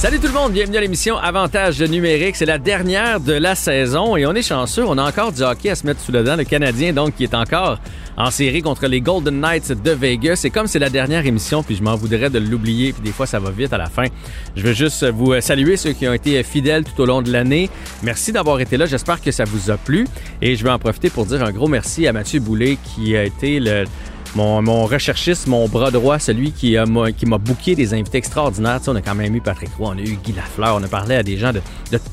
[0.00, 2.34] Salut tout le monde, bienvenue à l'émission Avantage numérique.
[2.34, 4.82] C'est la dernière de la saison et on est chanceux.
[4.82, 6.36] On a encore du hockey à se mettre sous le dent.
[6.36, 7.78] Le Canadien, donc, qui est encore
[8.16, 10.36] en série contre les Golden Knights de Vegas.
[10.36, 13.26] C'est comme c'est la dernière émission, puis je m'en voudrais de l'oublier, puis des fois
[13.26, 14.06] ça va vite à la fin.
[14.56, 17.68] Je veux juste vous saluer ceux qui ont été fidèles tout au long de l'année.
[18.02, 18.86] Merci d'avoir été là.
[18.86, 20.06] J'espère que ça vous a plu.
[20.40, 23.24] Et je vais en profiter pour dire un gros merci à Mathieu Boulet qui a
[23.24, 23.84] été le
[24.34, 26.76] mon, recherchiste, mon bras droit, celui qui,
[27.16, 28.80] qui m'a booké des invités extraordinaires.
[28.86, 31.16] on a quand même eu Patrick Roy, on a eu Guy Lafleur, on a parlé
[31.16, 31.60] à des gens de,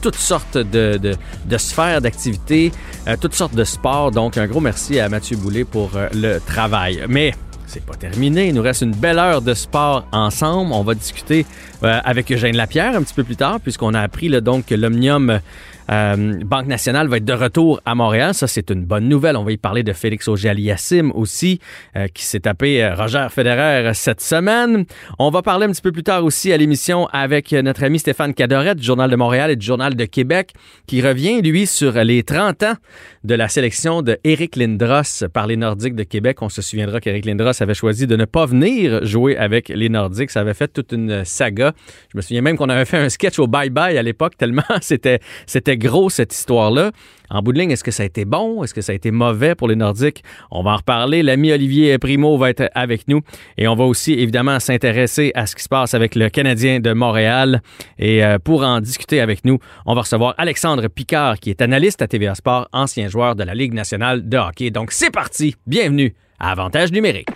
[0.01, 1.15] toutes sortes de,
[1.57, 2.71] sphères d'activité,
[3.07, 4.11] euh, toutes sortes de sports.
[4.11, 7.03] Donc, un gros merci à Mathieu Boulet pour euh, le travail.
[7.07, 7.33] Mais
[7.67, 8.47] c'est pas terminé.
[8.47, 10.71] Il nous reste une belle heure de sport ensemble.
[10.73, 11.45] On va discuter
[11.83, 14.75] euh, avec Eugène Lapierre un petit peu plus tard, puisqu'on a appris là, donc que
[14.75, 15.39] l'Omnium
[15.89, 18.33] euh, Banque nationale va être de retour à Montréal.
[18.33, 19.37] Ça, c'est une bonne nouvelle.
[19.37, 21.59] On va y parler de Félix Auger-Aliassime aussi,
[21.95, 24.85] euh, qui s'est tapé euh, Roger Federer cette semaine.
[25.19, 28.33] On va parler un petit peu plus tard aussi à l'émission avec notre ami Stéphane
[28.33, 30.53] Cadoret du Journal de Montréal et du Journal de Québec,
[30.87, 32.75] qui revient, lui, sur les 30 ans
[33.23, 34.17] de la sélection de
[34.55, 36.41] Lindros par les Nordiques de Québec.
[36.41, 40.31] On se souviendra qu'Éric Lindros avait choisi de ne pas venir jouer avec les Nordiques.
[40.31, 41.73] Ça avait fait toute une saga.
[42.11, 44.63] Je me souviens même qu'on avait fait un sketch au Bye Bye à l'époque, tellement
[44.81, 46.91] c'était, c'était gros cette histoire-là.
[47.29, 48.63] En bout de ligne, est-ce que ça a été bon?
[48.63, 50.23] Est-ce que ça a été mauvais pour les Nordiques?
[50.49, 51.23] On va en reparler.
[51.23, 53.21] L'ami Olivier Primo va être avec nous
[53.57, 56.93] et on va aussi évidemment s'intéresser à ce qui se passe avec le Canadien de
[56.93, 57.61] Montréal.
[57.99, 62.01] Et euh, pour en discuter avec nous, on va recevoir Alexandre Picard qui est analyste
[62.01, 64.71] à TVA Sport, ancien joueur de la Ligue nationale de hockey.
[64.71, 65.55] Donc c'est parti.
[65.65, 67.27] Bienvenue à Avantage numérique.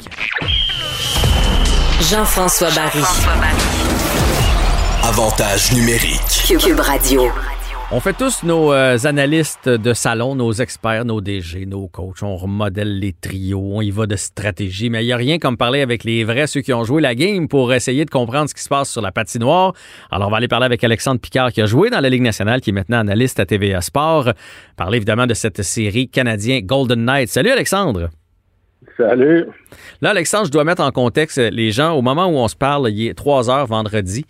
[2.10, 3.04] Jean-François Barry.
[5.04, 6.60] Avantage numérique.
[6.60, 7.32] Cube Radio.
[7.94, 12.24] On fait tous nos euh, analystes de salon, nos experts, nos DG, nos coachs.
[12.24, 14.90] On remodèle les trios, on y va de stratégie.
[14.90, 17.16] Mais il n'y a rien comme parler avec les vrais, ceux qui ont joué la
[17.16, 19.74] game, pour essayer de comprendre ce qui se passe sur la patinoire.
[20.10, 22.62] Alors, on va aller parler avec Alexandre Picard, qui a joué dans la Ligue nationale,
[22.62, 24.30] qui est maintenant analyste à TVA Sport.
[24.78, 27.28] Parler évidemment de cette série canadien Golden Knight.
[27.28, 28.10] Salut Alexandre.
[28.96, 29.48] Salut.
[30.00, 31.92] Là, Alexandre, je dois mettre en contexte les gens.
[31.92, 34.26] Au moment où on se parle, il est 3 heures vendredi.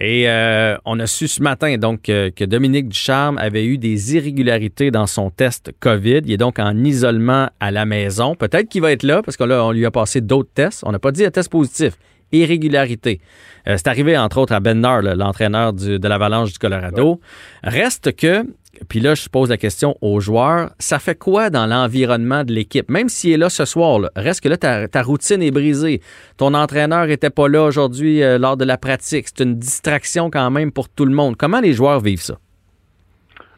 [0.00, 4.16] Et euh, on a su ce matin donc euh, que Dominique Ducharme avait eu des
[4.16, 6.22] irrégularités dans son test COVID.
[6.24, 8.34] Il est donc en isolement à la maison.
[8.34, 10.82] Peut-être qu'il va être là parce qu'on on lui a passé d'autres tests.
[10.84, 11.94] On n'a pas dit un test positif.
[12.32, 13.20] Irrégularité.
[13.68, 17.20] Euh, c'est arrivé entre autres à Ben l'entraîneur de l'Avalanche du Colorado.
[17.62, 18.44] Reste que
[18.88, 22.90] puis là, je pose la question aux joueurs, ça fait quoi dans l'environnement de l'équipe?
[22.90, 26.00] Même s'il est là ce soir, reste que là, ta, routine est brisée.
[26.36, 29.26] Ton entraîneur n'était pas là aujourd'hui euh, lors de la pratique.
[29.28, 31.36] C'est une distraction quand même pour tout le monde.
[31.36, 32.38] Comment les joueurs vivent ça?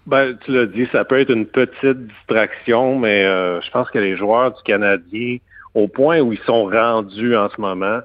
[0.06, 3.98] Ben, tu l'as dit, ça peut être une petite distraction, mais euh, je pense que
[3.98, 5.38] les joueurs du Canadien,
[5.74, 8.00] au point où ils sont rendus en ce moment,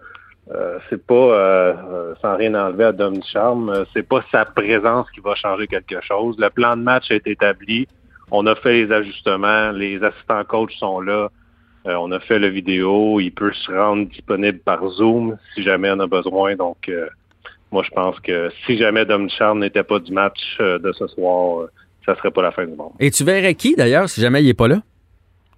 [0.49, 5.09] euh, c'est pas, euh, euh, sans rien enlever à Dom Charme, c'est pas sa présence
[5.11, 6.35] qui va changer quelque chose.
[6.39, 7.87] Le plan de match est établi.
[8.31, 9.71] On a fait les ajustements.
[9.71, 11.29] Les assistants coachs sont là.
[11.85, 13.19] on a fait le vidéo.
[13.19, 16.55] Il peut se rendre disponible par Zoom si jamais on a besoin.
[16.55, 16.89] Donc,
[17.71, 21.67] moi, je pense que si jamais Dom Charme n'était pas du match de ce soir,
[22.05, 22.93] ça serait pas la fin du monde.
[22.99, 24.81] Et tu verrais qui, d'ailleurs, si jamais il n'est pas là?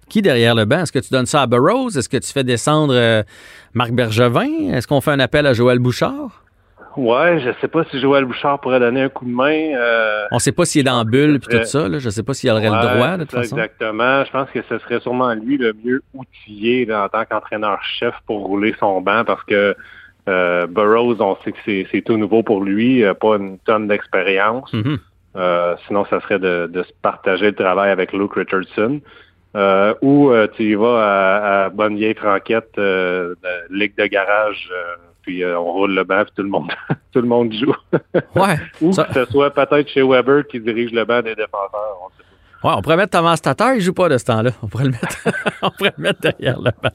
[0.08, 0.80] Qui derrière le banc?
[0.80, 1.96] Est-ce que tu donnes ça à Burroughs?
[1.96, 3.22] Est-ce que tu fais descendre euh,
[3.72, 4.72] Marc Bergevin?
[4.72, 6.42] Est-ce qu'on fait un appel à Joël Bouchard?
[6.96, 9.74] Ouais, je sais pas si Joël Bouchard pourrait donner un coup de main.
[9.74, 11.88] Euh, On sait pas s'il est dans la bulle et tout ça.
[11.88, 11.98] Là.
[11.98, 13.56] Je sais pas s'il aurait le droit, de toute façon.
[13.56, 14.24] Exactement.
[14.24, 18.74] Je pense que ce serait sûrement lui le mieux outillé en tant qu'entraîneur-chef pour rouler
[18.78, 19.74] son banc parce que
[20.28, 21.58] euh, Burroughs, on sait que
[21.90, 24.72] c'est tout nouveau pour lui, pas une tonne d'expérience.
[24.72, 24.98] Mm-hmm.
[25.36, 29.00] Euh, sinon, ça serait de, de, se partager le travail avec Luke Richardson.
[29.56, 34.06] Euh, ou euh, tu y vas à, à bonne vieille franquette, euh, de ligue de
[34.06, 36.72] garage, euh, puis on roule le banc, puis tout le monde,
[37.12, 37.74] tout le monde joue.
[38.34, 38.56] ouais.
[38.80, 42.10] ou que ce soit peut-être chez Weber qui dirige le banc des défenseurs.
[42.64, 44.52] Ouais, on pourrait mettre Thomas Tatar, il joue pas de ce temps-là.
[44.62, 45.18] On pourrait le mettre,
[45.62, 46.88] on pourrait le mettre derrière le banc.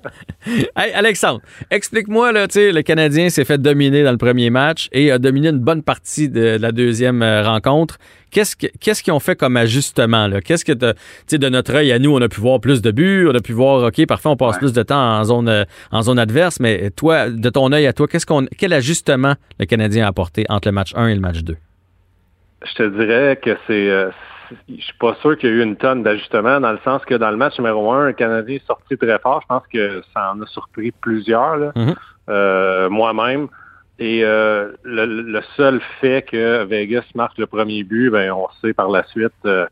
[0.76, 4.90] Hey, Alexandre, explique-moi, là, tu sais, le Canadien s'est fait dominer dans le premier match
[4.94, 8.00] et a dominé une bonne partie de la deuxième euh, rencontre.
[8.32, 10.42] Qu'est-ce qu'est-ce qu'ils ont fait comme ajustement, là?
[10.42, 10.88] Qu'est-ce que, tu
[11.28, 13.40] sais, de notre œil à nous, on a pu voir plus de buts, on a
[13.40, 16.60] pu voir, OK, parfois on passe plus de temps en zone, euh, en zone adverse,
[16.60, 20.46] mais toi, de ton œil à toi, qu'est-ce qu'on, quel ajustement le Canadien a apporté
[20.50, 21.56] entre le match 1 et le match 2?
[22.66, 24.10] Je te dirais que c'est, euh,
[24.68, 27.16] je suis pas sûr qu'il y a eu une tonne d'ajustements dans le sens que
[27.16, 29.42] dans le match numéro un, le Canadien est sorti très fort.
[29.42, 31.96] Je pense que ça en a surpris plusieurs, mm-hmm.
[32.30, 33.48] euh, moi-même.
[34.00, 38.90] Et euh, le, seul fait que Vegas marque le premier but, ben on sait par
[38.90, 39.68] la suite euh,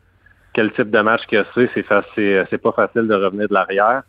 [0.53, 1.69] quel type de match que c'est.
[1.73, 4.03] C'est c'est pas facile de revenir de l'arrière.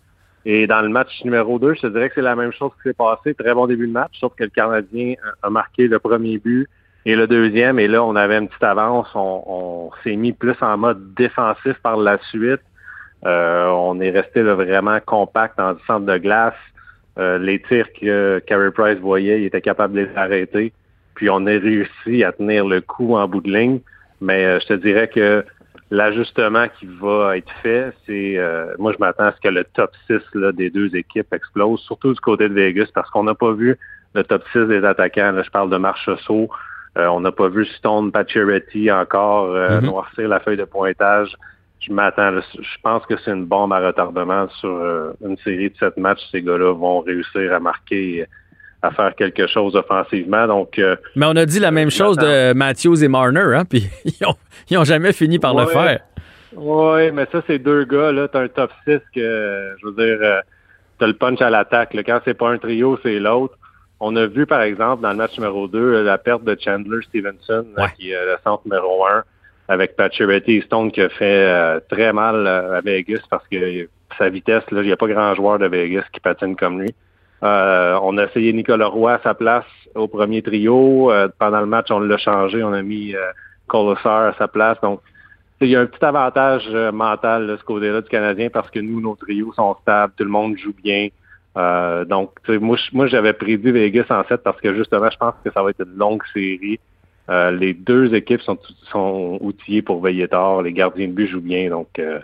[0.44, 2.88] Et dans le match numéro 2, je te dirais que c'est la même chose qui
[2.88, 3.34] s'est passé.
[3.34, 6.68] Très bon début de match, sauf que le Canadien a marqué le premier but
[7.08, 9.08] et le deuxième, et là, on avait une petite avance.
[9.14, 12.60] On, s'est mis plus en mode défensif par la suite.
[13.24, 16.52] Euh, on est resté vraiment compact dans le centre de glace.
[17.18, 20.74] Euh, les tirs que Carey Price voyait, il était capable de les arrêter.
[21.14, 23.80] Puis on a réussi à tenir le coup en bout de ligne.
[24.20, 25.42] Mais euh, je te dirais que
[25.90, 28.36] l'ajustement qui va être fait, c'est
[28.78, 32.12] moi je m'attends à ce que le top 6 là, des deux équipes explose, surtout
[32.12, 33.78] du côté de Vegas, parce qu'on n'a pas vu
[34.14, 35.32] le top 6 des attaquants.
[35.32, 36.50] Là, je parle de Marchessault,
[36.96, 39.84] on n'a pas vu Stone Pacioretty encore euh, mm-hmm.
[39.84, 41.34] noircir la feuille de pointage.
[41.80, 42.32] Je m'attends.
[42.40, 46.20] Je pense que c'est une bombe à retardement sur euh, une série de sept matchs.
[46.32, 48.26] Ces gars-là vont réussir à marquer
[48.82, 50.46] à faire quelque chose offensivement.
[50.46, 50.80] Donc,
[51.16, 53.64] Mais on a dit la même chose de Matthews et Marner, hein?
[53.68, 53.88] Puis
[54.68, 56.00] ils ont, jamais fini par le faire.
[56.54, 58.28] Oui, mais ça, c'est deux gars, là.
[58.28, 60.42] T'as un top 6 que, je veux dire,
[60.98, 61.96] t'as le punch à l'attaque.
[62.06, 63.56] Quand c'est pas un trio, c'est l'autre.
[64.00, 67.66] On a vu, par exemple, dans le match numéro 2, la perte de Chandler Stevenson,
[67.96, 69.24] qui est le centre numéro 1,
[69.68, 74.28] avec Pacioretty et Stone qui a fait euh, très mal à Vegas parce que sa
[74.28, 76.94] vitesse, là, il n'y a pas grand joueur de Vegas qui patine comme lui.
[77.42, 79.64] Euh, on a essayé Nicolas Roy à sa place
[79.94, 81.10] au premier trio.
[81.12, 82.62] Euh, pendant le match, on l'a changé.
[82.62, 84.80] On a mis euh, à sa place.
[84.82, 85.00] Donc,
[85.60, 89.00] il y a un petit avantage mental de ce côté-là du Canadien parce que nous,
[89.00, 91.08] nos trios sont stables, tout le monde joue bien.
[91.58, 95.50] Euh, donc, moi, moi j'avais prévu Vegas en 7 parce que justement, je pense que
[95.50, 96.78] ça va être une longue série.
[97.30, 98.58] Euh, les deux équipes sont,
[98.90, 100.62] sont outillées pour veiller tard.
[100.62, 101.68] Les gardiens de but jouent bien.
[101.68, 102.20] Donc, euh,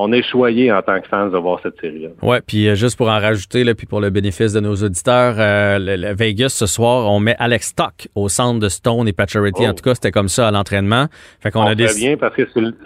[0.00, 2.10] on est choyé en tant que fans de voir cette série-là.
[2.22, 5.34] Ouais, puis euh, juste pour en rajouter, là, puis pour le bénéfice de nos auditeurs,
[5.38, 9.66] euh, le, Vegas ce soir, on met Alex Stock au centre de Stone et Pacioretty.
[9.66, 9.72] En oh.
[9.72, 11.06] tout cas, c'était comme ça à l'entraînement.
[11.40, 11.88] Fait qu'on a des...
[11.96, 12.42] bien parce que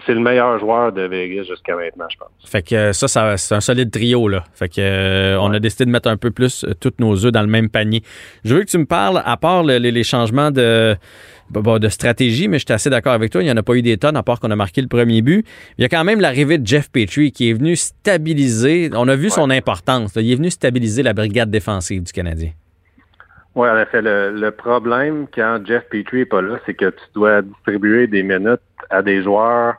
[0.07, 2.31] c'est le, meilleur joueur de Vegas jusqu'à maintenant, je pense.
[2.47, 4.45] Fait que ça, ça c'est un solide trio là.
[4.55, 7.43] Fait que euh, on a décidé de mettre un peu plus tous nos œufs dans
[7.43, 8.03] le même panier.
[8.45, 10.97] Je veux que tu me parles, à part les changements de
[11.51, 13.43] de stratégie, mais j'étais assez d'accord avec toi.
[13.43, 15.23] Il n'y en a pas eu des tonnes, à part qu'on a marqué le premier
[15.23, 15.45] but.
[15.79, 18.91] Il y a quand même l'arrivée de Jeff Petrie qui est venu stabiliser.
[18.95, 20.13] On a vu son importance.
[20.17, 22.51] Il est venu stabiliser la brigade défensive du Canadien.
[23.55, 24.01] Oui, en effet.
[24.03, 28.61] Le, problème quand Jeff Petrie n'est pas là, c'est que tu dois distribuer des minutes
[28.91, 29.75] à des joueurs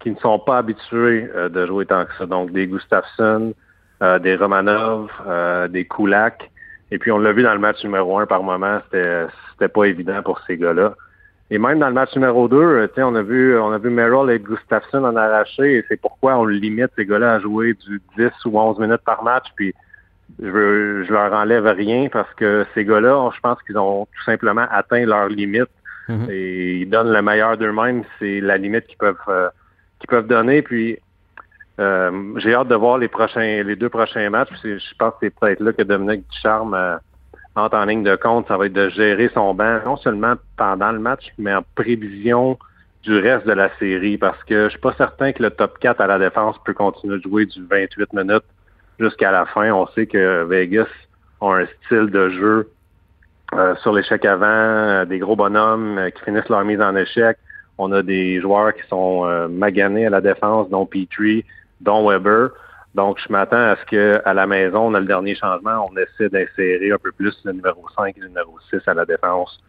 [0.00, 2.26] qui ne sont pas habitués euh, de jouer tant que ça.
[2.26, 3.52] Donc, des Gustafsson,
[4.02, 6.50] euh, des Romanov, euh, des Kulak.
[6.90, 10.22] Et puis, on l'a vu dans le match numéro un par moment, c'était pas évident
[10.22, 10.94] pour ces gars-là.
[11.50, 14.30] Et même dans le match numéro 2, euh, on a vu on a vu Merrill
[14.30, 18.30] et Gustafsson en arracher et c'est pourquoi on limite ces gars-là à jouer du 10
[18.44, 19.46] ou 11 minutes par match.
[19.56, 19.74] Puis
[20.42, 24.24] je, veux, je leur enlève rien parce que ces gars-là, je pense qu'ils ont tout
[24.24, 25.70] simplement atteint leur limite
[26.08, 26.26] mhm.
[26.30, 28.04] et ils donnent le meilleur d'eux-mêmes.
[28.18, 29.48] C'est la limite qu'ils peuvent euh,
[30.00, 30.60] qu'ils peuvent donner.
[30.60, 30.98] Puis
[31.80, 34.50] euh, j'ai hâte de voir les prochains les deux prochains matchs.
[34.62, 36.98] Je pense que c'est peut-être là que Dominique Ducharme
[37.58, 40.98] en ligne de compte, ça va être de gérer son banc, non seulement pendant le
[40.98, 42.58] match, mais en prévision
[43.02, 46.00] du reste de la série, parce que je suis pas certain que le top 4
[46.00, 48.44] à la défense peut continuer de jouer du 28 minutes
[48.98, 49.70] jusqu'à la fin.
[49.72, 50.88] On sait que Vegas
[51.40, 52.70] a un style de jeu
[53.54, 57.38] euh, sur l'échec avant, euh, des gros bonhommes euh, qui finissent leur mise en échec.
[57.78, 61.44] On a des joueurs qui sont maganés à la défense, dont Petrie,
[61.80, 62.50] dont Weber.
[62.94, 66.28] Donc, je m'attends à ce qu'à la maison, on a le dernier changement, on essaie
[66.28, 69.60] d'insérer un peu plus le numéro 5 et le numéro 6 à la défense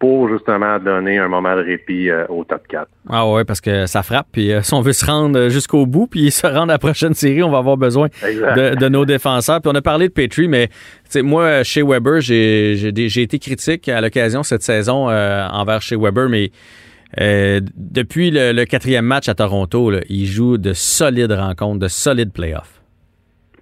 [0.00, 2.88] pour justement donner un moment de répit euh, au top 4.
[3.10, 4.28] Ah ouais, parce que ça frappe.
[4.32, 7.12] Puis euh, si on veut se rendre jusqu'au bout, puis se rendre à la prochaine
[7.12, 9.60] série, on va avoir besoin de, nos défenseurs.
[9.60, 10.70] Puis on a parlé de Petrie, mais
[11.16, 16.50] moi, chez Weber, j'ai été critique à l'occasion cette saison euh, envers chez Weber, mais
[17.18, 22.80] euh, depuis le, quatrième match à Toronto, il joue de solides rencontres, de solides playoffs.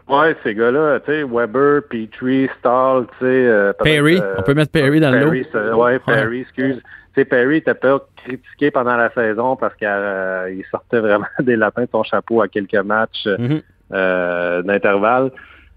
[0.08, 3.26] Ouais, ces gars-là, tu sais, Weber, Petrie, Stahl, tu sais.
[3.26, 5.76] Euh, Perry, on peut mettre Perry dans Perry, le lot.
[5.76, 6.76] Ouais, Perry, excuse.
[6.76, 6.82] Tu
[7.14, 11.90] sais, Perry était pas critiqué pendant la saison parce qu'il sortait vraiment des lapins de
[11.90, 14.62] son chapeau à quelques matchs mm-hmm.
[14.62, 15.30] d'intervalle.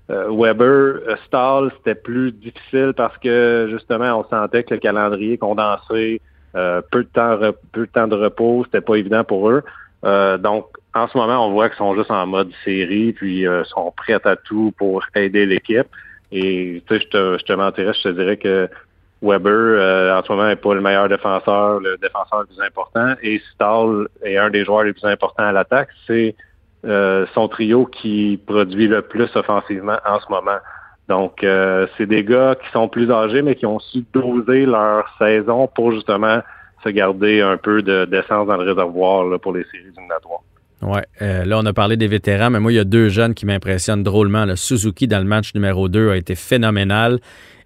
[0.10, 6.22] Weber, Stahl, c'était plus difficile parce que justement, on sentait que le calendrier condensé,
[6.54, 7.38] peu de temps,
[7.72, 9.64] peu de temps de repos, c'était pas évident pour eux.
[10.04, 13.94] donc, en ce moment, on voit qu'ils sont juste en mode série, puis euh, sont
[13.96, 15.88] prêts à tout pour aider l'équipe.
[16.32, 18.70] Et tu sais, je te, je te mentirais, je te dirais que
[19.22, 23.14] Weber, euh, en ce moment, n'est pas le meilleur défenseur, le défenseur le plus important.
[23.22, 25.90] Et Stahl est un des joueurs les plus importants à l'attaque.
[26.08, 26.36] C'est
[26.86, 30.58] euh, son trio qui produit le plus offensivement en ce moment.
[31.12, 31.46] Donc,
[31.98, 35.92] c'est des gars qui sont plus âgés, mais qui ont su doser leur saison pour
[35.92, 36.40] justement
[36.84, 40.42] se garder un peu d'essence dans le réservoir pour les séries éliminatoires.
[40.82, 43.36] Ouais, euh, là on a parlé des vétérans, mais moi il y a deux jeunes
[43.36, 44.46] qui m'impressionnent drôlement.
[44.46, 47.20] Le Suzuki dans le match numéro 2 a été phénoménal.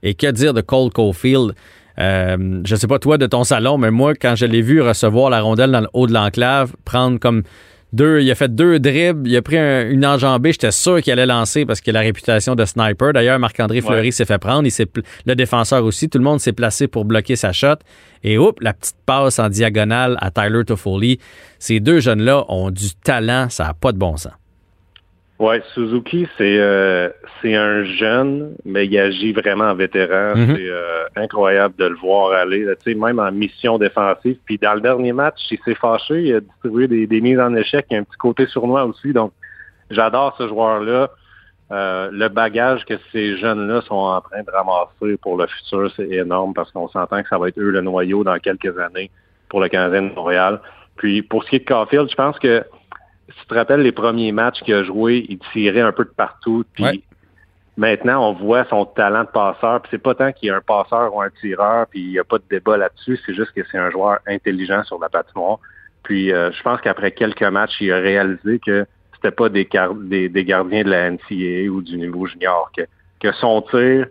[0.03, 1.53] Et que dire de Cole Caulfield?
[1.97, 5.29] Euh, je sais pas toi de ton salon, mais moi quand je l'ai vu recevoir
[5.29, 7.43] la rondelle dans le haut de l'enclave, prendre comme
[7.99, 10.51] il a fait deux dribbles, il a pris une enjambée.
[10.51, 13.13] J'étais sûr qu'il allait lancer parce qu'il a la réputation de sniper.
[13.13, 14.67] D'ailleurs, Marc-André Fleury s'est fait prendre.
[14.67, 14.87] Il
[15.25, 16.09] le défenseur aussi.
[16.09, 17.75] Tout le monde s'est placé pour bloquer sa shot.
[18.23, 21.19] Et oups, la petite passe en diagonale à Tyler Toffoli.
[21.59, 23.49] Ces deux jeunes-là ont du talent.
[23.49, 24.33] Ça n'a pas de bon sens.
[25.37, 27.09] Ouais, Suzuki, c'est euh,
[27.41, 30.33] c'est un jeune, mais il agit vraiment en vétéran.
[30.33, 30.55] Mhm.
[30.55, 34.37] C'est euh, incroyable de le voir aller, tu sais, même en mission défensive.
[34.45, 37.53] Puis dans le dernier match, il s'est fâché, il a distribué des, des mises en
[37.53, 39.11] échec, il y a un petit côté sournois aussi.
[39.11, 39.33] Donc,
[39.89, 41.09] j'adore ce joueur-là.
[41.71, 46.09] Euh, le bagage que ces jeunes-là sont en train de ramasser pour le futur, c'est
[46.11, 49.09] énorme parce qu'on s'entend que ça va être eux le noyau dans quelques années
[49.49, 50.61] pour le Canadien de Montréal.
[50.95, 52.63] Puis pour ce qui est de Caulfield, je pense que
[53.29, 56.09] si tu te rappelles les premiers matchs qu'il a joué, il tirait un peu de
[56.09, 56.63] partout.
[56.73, 57.03] Puis
[57.77, 59.81] maintenant, on voit son talent de passeur.
[59.81, 62.19] Puis c'est pas tant qu'il y a un passeur ou un tireur, puis il n'y
[62.19, 63.19] a pas de débat là-dessus.
[63.25, 65.59] C'est juste que c'est un joueur intelligent sur la patinoire.
[66.03, 69.67] Puis euh, je pense qu'après quelques matchs, il a réalisé que c'était pas des,
[70.29, 72.71] des, gardiens de la NCAA ou du niveau junior.
[72.77, 72.83] Que,
[73.19, 74.07] que son tir,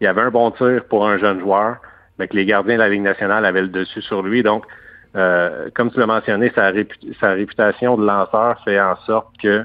[0.00, 1.76] il y avait un bon tir pour un jeune joueur,
[2.18, 4.42] mais que les gardiens de la Ligue nationale avaient le dessus sur lui.
[4.42, 4.66] Donc,
[5.16, 6.70] euh, comme tu l'as mentionné, sa,
[7.30, 9.64] réputation de lanceur fait en sorte que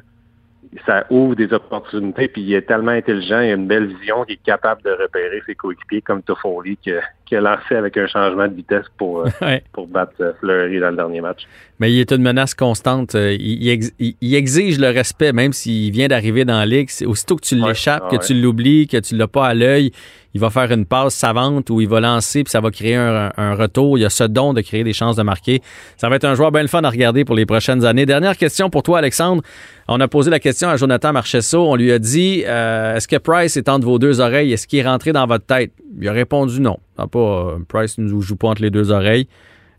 [0.88, 4.35] ça ouvre des opportunités, puis il est tellement intelligent, il a une belle vision, qu'il
[4.35, 6.91] est capable de repérer ses coéquipiers comme Toffoli, qui,
[7.25, 9.29] qui, a lancé avec un changement de vitesse pour, euh,
[9.73, 11.43] pour battre euh, Fleury dans le dernier match.
[11.79, 13.13] Mais il est une menace constante.
[13.13, 16.89] Il, exige le respect, même s'il vient d'arriver dans la ligue.
[17.05, 19.91] Aussitôt que tu l'échappes, que tu l'oublies, que tu l'as pas à l'œil,
[20.34, 23.56] il va faire une passe savante où il va lancer puis ça va créer un,
[23.56, 23.98] retour.
[23.98, 25.62] Il y a ce don de créer des chances de marquer.
[25.98, 28.06] Ça va être un joueur bien le fun à regarder pour les prochaines années.
[28.06, 29.44] Dernière question pour toi, Alexandre.
[29.88, 31.63] On a posé la question à Jonathan Marchesso.
[31.70, 34.54] On lui a dit euh, Est-ce que Price est entre vos deux oreilles?
[34.54, 35.72] Est-ce qu'il est rentré dans votre tête?
[36.00, 36.80] Il a répondu non.
[36.96, 39.28] pas, euh, Price ne joue pas entre les deux oreilles.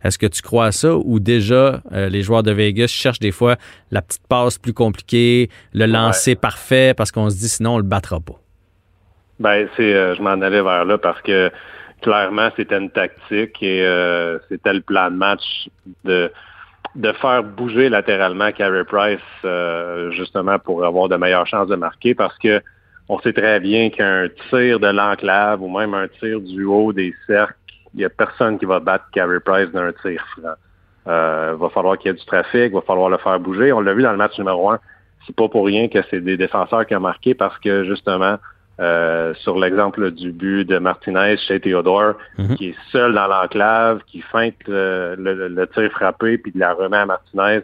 [0.05, 3.33] Est-ce que tu crois à ça ou déjà euh, les joueurs de Vegas cherchent des
[3.33, 3.57] fois
[3.91, 7.85] la petite passe plus compliquée, le lancer parfait parce qu'on se dit sinon on le
[7.85, 8.44] battra pas?
[9.41, 11.51] Ben, c'est, euh, je m'en allais vers là parce que
[12.03, 15.69] clairement, c'était une tactique et euh, c'était le plan de match
[16.05, 16.31] de
[16.95, 22.15] de faire bouger latéralement Carey Price euh, justement pour avoir de meilleures chances de marquer
[22.15, 22.63] parce que
[23.09, 27.13] on sait très bien qu'un tir de l'enclave ou même un tir du haut des
[27.27, 27.55] cercles,
[27.95, 30.55] il n'y a personne qui va battre Carey Price d'un tir franc.
[31.07, 33.73] Euh, va falloir qu'il y ait du trafic, va falloir le faire bouger.
[33.73, 34.79] On l'a vu dans le match numéro un.
[35.27, 38.39] C'est pas pour rien que c'est des défenseurs qui ont marqué parce que justement,
[38.81, 42.57] euh, sur l'exemple du but de Martinez chez Théodore, mhm.
[42.57, 47.07] qui est seul dans l'enclave, qui feinte le, tir frappé puis de la remet à
[47.07, 47.61] Martinez.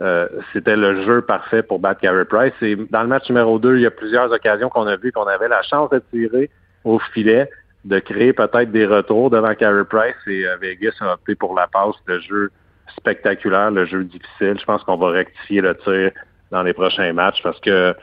[0.00, 2.54] Euh, c'était le jeu parfait pour battre Carey Price.
[2.60, 5.26] Et dans le match numéro 2, il y a plusieurs occasions qu'on a vu qu'on
[5.26, 6.50] avait la chance de tirer
[6.84, 7.48] au filet,
[7.84, 11.68] de créer peut-être des retours devant Carey Price et euh, Vegas a opté pour la
[11.68, 12.50] passe, le jeu
[12.96, 14.56] spectaculaire, le jeu difficile.
[14.58, 16.10] Je pense qu'on va rectifier le tir
[16.50, 17.94] dans les prochains matchs parce que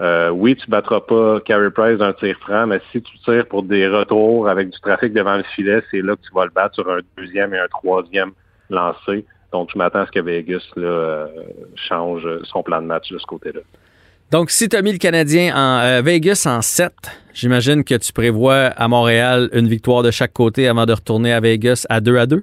[0.00, 3.62] euh, oui, tu battras pas Carey Price d'un tir franc, mais si tu tires pour
[3.62, 6.76] des retours avec du trafic devant le filet, c'est là que tu vas le battre
[6.76, 8.30] sur un deuxième et un troisième
[8.70, 9.26] lancé.
[9.52, 11.26] Donc, je m'attends à ce que Vegas là, euh,
[11.74, 13.60] change son plan de match de ce côté-là.
[14.30, 16.92] Donc, si tu as mis le Canadien en euh, Vegas en 7,
[17.34, 21.40] j'imagine que tu prévois à Montréal une victoire de chaque côté avant de retourner à
[21.40, 22.42] Vegas à 2 à 2?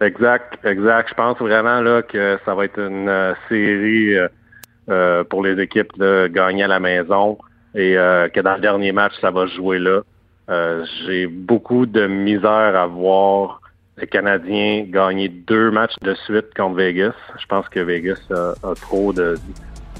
[0.00, 1.10] Exact, exact.
[1.10, 4.16] Je pense vraiment là que ça va être une série
[4.88, 7.38] euh, pour les équipes de gagner à la maison
[7.74, 10.00] et euh, que dans le dernier match, ça va jouer là.
[10.50, 13.60] Euh, j'ai beaucoup de misère à voir
[13.98, 17.14] les Canadiens gagner deux matchs de suite contre Vegas.
[17.38, 19.36] Je pense que Vegas a, trop de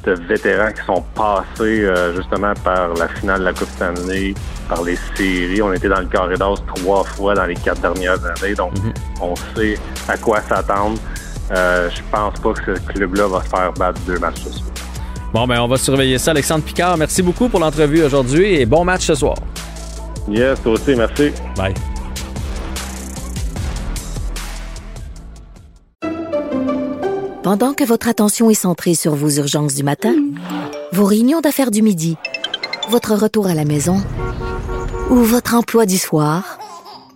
[0.04, 4.34] de vétérans qui sont passés euh, justement par la finale de la Coupe Stanley,
[4.68, 5.62] par les séries.
[5.62, 8.92] On était dans le corridor trois fois dans les quatre dernières années, donc mhm.
[9.20, 10.98] on sait à quoi s'attendre.
[11.52, 14.71] Euh, je pense pas que ce club-là va se faire battre deux matchs ce soir.
[15.32, 16.32] Bon, ben on va surveiller ça.
[16.32, 19.36] Alexandre Picard, merci beaucoup pour l'entrevue aujourd'hui et bon match ce soir.
[20.28, 21.30] Yes, toi aussi, merci.
[21.56, 21.74] Bye.
[27.42, 30.14] Pendant que votre attention est centrée sur vos urgences du matin,
[30.92, 32.16] vos réunions d'affaires du midi,
[32.88, 33.96] votre retour à la maison
[35.10, 36.58] ou votre emploi du soir,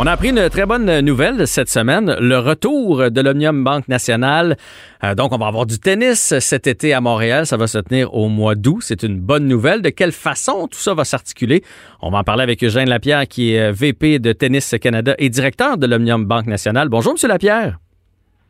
[0.00, 4.56] On a appris une très bonne nouvelle cette semaine, le retour de l'Omnium Banque Nationale.
[5.02, 7.46] Euh, donc, on va avoir du tennis cet été à Montréal.
[7.46, 8.78] Ça va se tenir au mois d'août.
[8.80, 9.82] C'est une bonne nouvelle.
[9.82, 11.64] De quelle façon tout ça va s'articuler?
[12.00, 15.30] On va en parler avec Eugène Lapierre, qui est euh, VP de Tennis Canada et
[15.30, 16.88] directeur de l'Omnium Banque Nationale.
[16.88, 17.80] Bonjour, Monsieur Lapierre.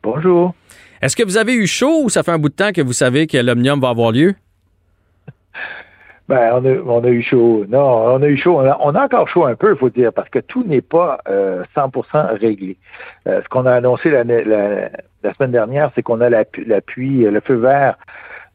[0.03, 0.53] Bonjour.
[1.01, 2.93] Est-ce que vous avez eu chaud ou ça fait un bout de temps que vous
[2.93, 4.35] savez que l'Omnium va avoir lieu?
[6.29, 7.65] Ben, on a, on a eu chaud.
[7.67, 8.61] Non, on a eu chaud.
[8.61, 11.63] On a, encore chaud un peu, il faut dire, parce que tout n'est pas euh,
[11.75, 12.77] 100% réglé.
[13.27, 17.55] Euh, ce qu'on a annoncé la, la, semaine dernière, c'est qu'on a l'appui, le feu
[17.55, 17.97] vert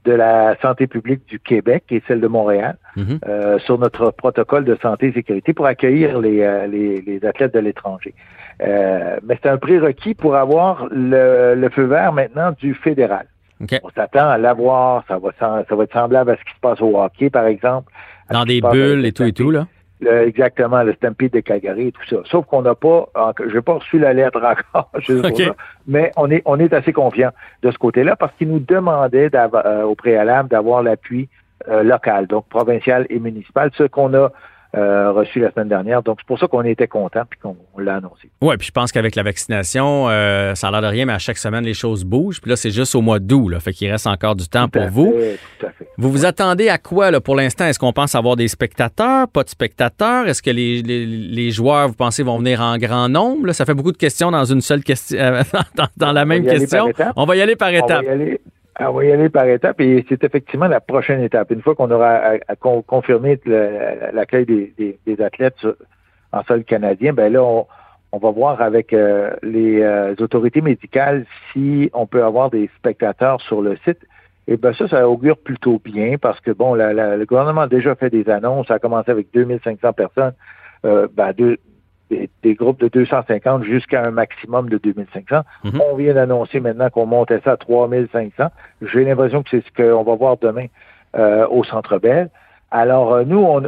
[0.05, 3.19] de la santé publique du Québec et celle de Montréal mm-hmm.
[3.27, 7.55] euh, sur notre protocole de santé et sécurité pour accueillir les, euh, les, les athlètes
[7.55, 8.15] de l'étranger.
[8.61, 13.27] mais c'est un prérequis pour avoir le, le feu vert maintenant du fédéral.
[13.61, 15.05] On s'attend à l'avoir.
[15.09, 17.93] Ça va, ça va être semblable à ce qui se passe au hockey, par exemple.
[18.31, 19.67] Dans des bulles et tout et tout, là?
[20.07, 22.17] exactement, le Stampede de Calgary et tout ça.
[22.25, 23.09] Sauf qu'on n'a pas,
[23.47, 24.91] je n'ai pas reçu la lettre encore,
[25.87, 27.31] mais on est, on est assez confiant
[27.63, 31.29] de ce côté-là parce qu'il nous demandait euh, au préalable d'avoir l'appui
[31.69, 34.31] euh, local, donc provincial et municipal, ce qu'on a
[34.77, 36.03] euh, reçu la semaine dernière.
[36.03, 38.31] Donc, c'est pour ça qu'on était content puis qu'on l'a annoncé.
[38.41, 41.19] Oui, puis je pense qu'avec la vaccination, euh, ça a l'air de rien, mais à
[41.19, 42.41] chaque semaine, les choses bougent.
[42.41, 43.61] Puis là, c'est juste au mois d'août, là.
[43.61, 45.15] Fait qu'il reste encore du temps pour vous.
[45.59, 45.89] tout à fait.
[45.97, 47.67] Vous vous attendez à quoi, là, pour l'instant?
[47.67, 50.27] Est-ce qu'on pense avoir des spectateurs, pas de spectateurs?
[50.27, 53.53] Est-ce que les, les, joueurs, vous pensez, vont venir en grand nombre?
[53.53, 55.43] Ça fait beaucoup de questions dans une seule question, euh,
[55.97, 56.91] dans, la même question.
[57.17, 58.05] On va y aller par étapes.
[58.81, 61.53] On va y aller par étapes et c'est effectivement la prochaine étape.
[61.53, 62.39] Une fois qu'on aura
[62.87, 65.65] confirmé l'accueil des, athlètes
[66.33, 71.91] en sol canadien, ben là, on, va voir avec euh, les euh, autorités médicales si
[71.93, 73.99] on peut avoir des spectateurs sur le site.
[74.47, 78.11] Et ben ça, ça augure plutôt bien parce que bon, le gouvernement a déjà fait
[78.11, 78.67] des annonces.
[78.67, 80.35] Ça a commencé avec 2500 personnes.
[80.85, 81.59] Euh, ben, deux,
[82.43, 85.43] des, groupes de 250 jusqu'à un maximum de 2500.
[85.65, 85.81] Mhm.
[85.81, 88.51] On vient d'annoncer maintenant qu'on montait ça à 3500.
[88.83, 90.67] J'ai l'impression que c'est ce qu'on va voir demain
[91.17, 92.31] euh, au Centre Bell.
[92.71, 93.63] Alors, euh, nous, on,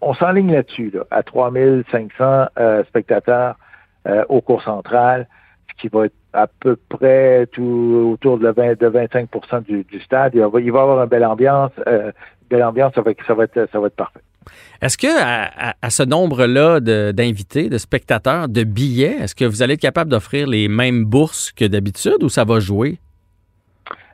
[0.00, 3.56] on s'enligne là-dessus, là, à 3500 euh, spectateurs
[4.28, 5.26] au cours central,
[5.70, 9.30] ce qui va être à peu près tout autour de, 20, de 25
[9.66, 10.32] du, stade.
[10.34, 11.70] Il va, il va y avoir une belle ambiance.
[12.50, 14.20] belle ambiance, ça va, ça va, être, ça va être parfait.
[14.82, 19.80] Est-ce que à, ce nombre-là d'invités, de, spectateurs, de billets, est-ce que vous allez être
[19.80, 22.98] capable d'offrir les mêmes bourses que d'habitude ou ça va jouer?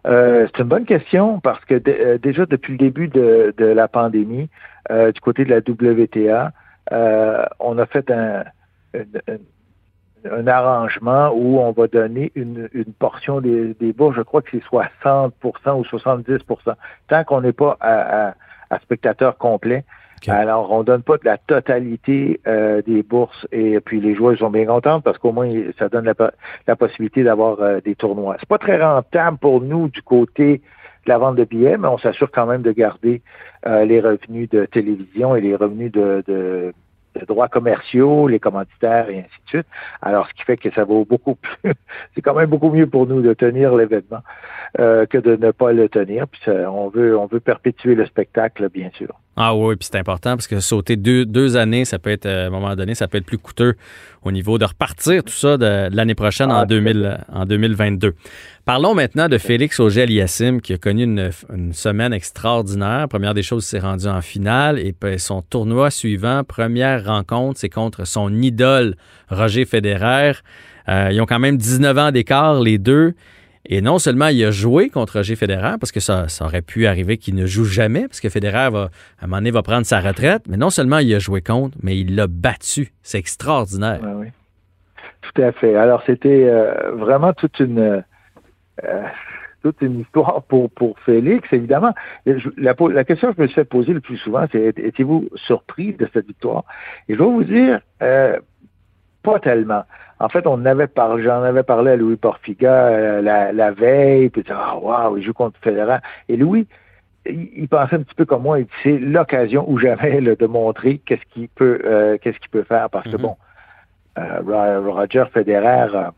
[0.07, 4.49] Euh, c'est une bonne question parce que euh, déjà depuis le début de, la pandémie,
[4.91, 6.53] euh, du côté de la WTA,
[7.61, 8.45] on a fait un,
[10.47, 15.83] arrangement où on va donner une, portion des, bourses, je crois que c'est 60% ou
[15.83, 16.75] 70%
[17.09, 18.35] tant qu'on n'est pas à,
[18.71, 19.85] à spectateur complet.
[20.29, 24.51] Alors, on donne pas de la totalité euh, des bourses et puis les joueurs sont
[24.51, 26.13] bien contents parce qu'au moins ça donne
[26.67, 28.37] la, possibilité d'avoir euh, des tournois.
[28.41, 30.61] C'est pas très rentable pour nous du côté
[31.07, 33.23] de la vente de billets, mais on s'assure quand même de garder
[33.67, 36.75] euh, les revenus de télévision et les revenus de, de,
[37.27, 39.67] droits commerciaux, les commanditaires et ainsi de suite.
[40.03, 41.73] Alors, ce qui fait que ça vaut beaucoup plus.
[42.15, 44.21] c'est quand même beaucoup mieux pour nous de tenir l'événement
[44.77, 46.29] que de ne pas le tenir.
[46.29, 49.19] Puis on veut on veut perpétuer le spectacle, bien sûr.
[49.37, 52.45] Ah oui, puis c'est important parce que sauter deux, deux, années, ça peut être, euh,
[52.45, 53.75] à un moment donné, ça peut être plus coûteux
[54.23, 58.15] au niveau de repartir tout ça de, l'année prochaine en, ah, en 2022.
[58.65, 61.31] Parlons maintenant de Félix Auger-Aliassime qui a connu une,
[61.73, 63.09] semaine extraordinaire.
[63.09, 68.07] Première des choses, s'est rendu en finale et son tournoi suivant, première rencontre, c'est contre
[68.07, 68.97] son idole
[69.31, 70.33] Roger Federer.
[70.89, 73.15] Euh, ils ont quand même 19 ans d'écart, les deux.
[73.67, 76.87] Et non seulement il a joué contre Roger Federer, parce que ça, ça aurait pu
[76.87, 79.87] arriver qu'il ne joue jamais, parce que Federer, va, à un moment donné, va prendre
[79.87, 82.93] sa retraite, mais non seulement il a joué contre, mais il l'a battu.
[83.03, 84.01] C'est extraordinaire.
[84.17, 84.29] oui.
[85.23, 85.77] Tout à fait.
[85.77, 88.03] Alors, c'était euh, vraiment toute une...
[88.83, 89.03] Euh,
[89.63, 91.93] toute une histoire pour, pour Félix, évidemment.
[92.57, 96.27] La, question que je me suis poser le plus souvent, c'est étiez-vous surpris de cette
[96.27, 96.65] victoire?
[97.09, 98.39] Et je vais vous dire, euh,
[99.23, 99.83] pas tellement.
[100.19, 104.29] En fait, on avait parlé, j'en avais parlé à Louis Porfiga euh, la, la, veille,
[104.29, 105.99] puis ah waouh, il joue contre Federer.
[106.29, 106.67] Et Louis,
[107.27, 111.49] il, pensait un petit peu comme moi, c'est l'occasion ou jamais de montrer qu'est-ce qu'il
[111.49, 113.23] peut, euh, qu'est-ce qu'il peut faire, parce que mm-hmm.
[113.23, 116.11] bon, Roger Federer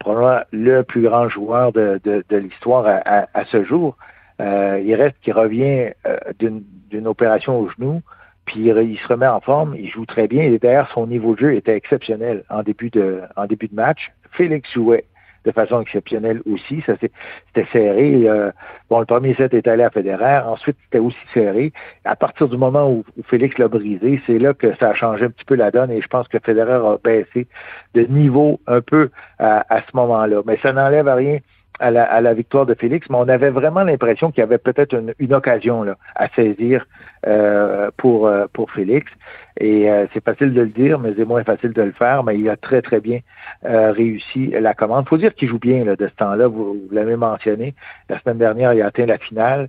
[0.00, 3.96] probablement le plus grand joueur de, de, l'histoire à, à, ce jour.
[4.40, 8.00] Euh, il reste qu'il revient euh, d'une opération au genou,
[8.50, 11.40] puis il, se remet en forme, il joue très bien, et d'ailleurs son niveau de
[11.40, 14.10] jeu était exceptionnel en début de, en début de match.
[14.32, 15.04] Félix jouait
[15.44, 16.82] de façon exceptionnelle aussi.
[16.84, 18.28] Ça c'était serré.
[18.28, 18.50] Euh,
[18.90, 20.40] bon, le premier set est allé à Federer.
[20.46, 21.72] Ensuite, c'était aussi serré.
[22.04, 25.30] À partir du moment où, Félix l'a brisé, c'est là que ça a changé un
[25.30, 27.46] petit peu la donne et je pense que Federer a baissé
[27.94, 30.42] de niveau un peu à, à ce moment-là.
[30.44, 31.38] Mais ça n'enlève rien
[31.80, 34.58] à la, à la, victoire de Félix, mais on avait vraiment l'impression qu'il y avait
[34.58, 36.86] peut-être une, une, occasion là, à saisir
[37.26, 39.10] euh, pour, euh, pour Félix.
[39.58, 42.38] Et euh, c'est facile de le dire, mais c'est moins facile de le faire, mais
[42.38, 43.20] il a très, très bien
[43.62, 45.08] réussi la commande.
[45.08, 47.74] Faut dire qu'il joue bien là, de ce temps-là, vous, l'avez mentionné.
[48.08, 49.68] La semaine dernière, il a atteint la finale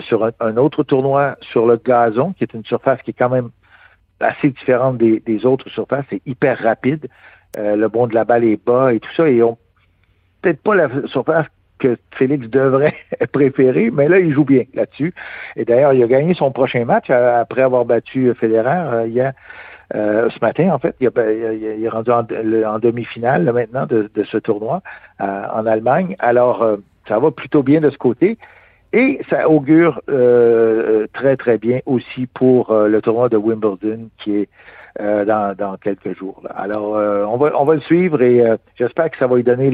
[0.00, 3.50] sur un, autre tournoi sur le gazon, qui est une surface qui est quand même
[4.20, 6.04] assez différente des, des autres surfaces.
[6.10, 7.06] C'est hyper rapide.
[7.56, 9.28] le bond de la balle est bas et tout ça.
[9.28, 9.56] Et on
[10.40, 11.46] peut-être pas la surface
[11.80, 12.94] que Félix devrait
[13.32, 15.12] préférer, mais là, il joue bien là-dessus.
[15.56, 19.32] Et d'ailleurs, il a gagné son prochain match euh, après avoir battu Federer euh, hier.
[19.96, 22.22] Euh, ce matin, en fait, il, est rendu en,
[22.78, 24.82] demi-finale maintenant de, ce tournoi
[25.18, 26.14] en Allemagne.
[26.20, 26.64] Alors,
[27.08, 28.38] ça va plutôt bien de ce côté.
[28.92, 30.00] Et ça augure
[31.12, 34.48] très, très bien aussi pour le tournoi de Wimbledon qui est
[34.98, 36.42] dans, quelques jours.
[36.54, 36.92] Alors,
[37.30, 38.44] on, va, on va le suivre et
[38.76, 39.70] j'espère que ça va lui donner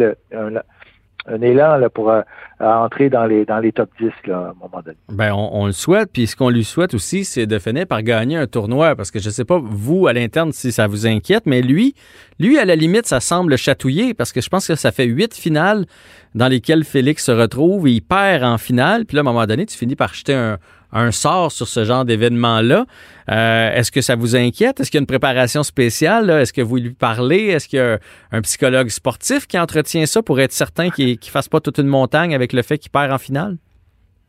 [1.29, 2.23] un élan pour euh,
[2.61, 4.97] entrer dans les, dans les top 10 là, à un moment donné.
[5.09, 6.11] Ben, on, le souhaite.
[6.13, 8.95] Puis ce qu'on lui souhaite aussi, c'est de finir par gagner un tournoi.
[8.95, 11.95] Parce que je ne sais pas, vous, à l'interne, si ça vous inquiète, mais lui,
[12.39, 15.35] lui, à la limite, ça semble chatouiller parce que je pense que ça fait huit
[15.35, 15.87] finales
[16.35, 19.05] dans lesquelles Félix se retrouve et il perd en finale.
[19.07, 20.59] Puis là, à un moment donné, tu finis par jeter un,
[20.97, 22.87] un sort sur ce genre d'événement-là.
[23.31, 24.81] Euh, est-ce que ça vous inquiète?
[24.81, 26.31] Est-ce qu'il y a une préparation spéciale?
[26.31, 27.47] Est-ce que vous lui parlez?
[27.47, 27.99] Est-ce qu'il y a
[28.33, 31.89] un psychologue sportif qui entretient ça pour être certain qu'il ne fasse pas toute une
[31.89, 33.57] montagne avec le fait qu'il perd en finale?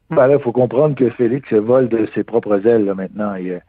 [0.10, 3.36] Ben il faut comprendre que Félix vole de ses propres ailes maintenant.
[3.36, 3.62] Il,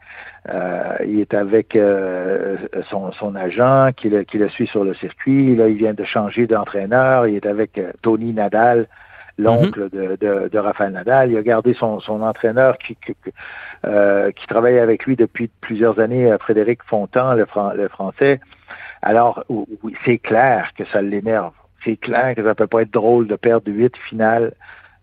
[0.49, 2.55] euh, est avec euh,
[2.89, 5.51] son, agent qui le, suit sur le circuit.
[5.51, 7.27] Il vient de changer d'entraîneur.
[7.27, 8.87] Il est avec Tony Nadal,
[9.39, 10.17] l'oncle mhm.
[10.17, 11.31] de, de, Rafael Nadal.
[11.31, 13.15] Il a gardé son, entraîneur qui, qui,
[13.85, 17.45] euh, travaille avec lui depuis plusieurs années, euh, Frédéric Fontan, le,
[17.87, 18.39] français.
[19.01, 19.43] Alors,
[20.05, 21.53] c'est clair que ça l'énerve.
[21.85, 24.53] C'est clair que ça peut pas être drôle de perdre huit finales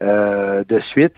[0.03, 1.15] euh, de suite.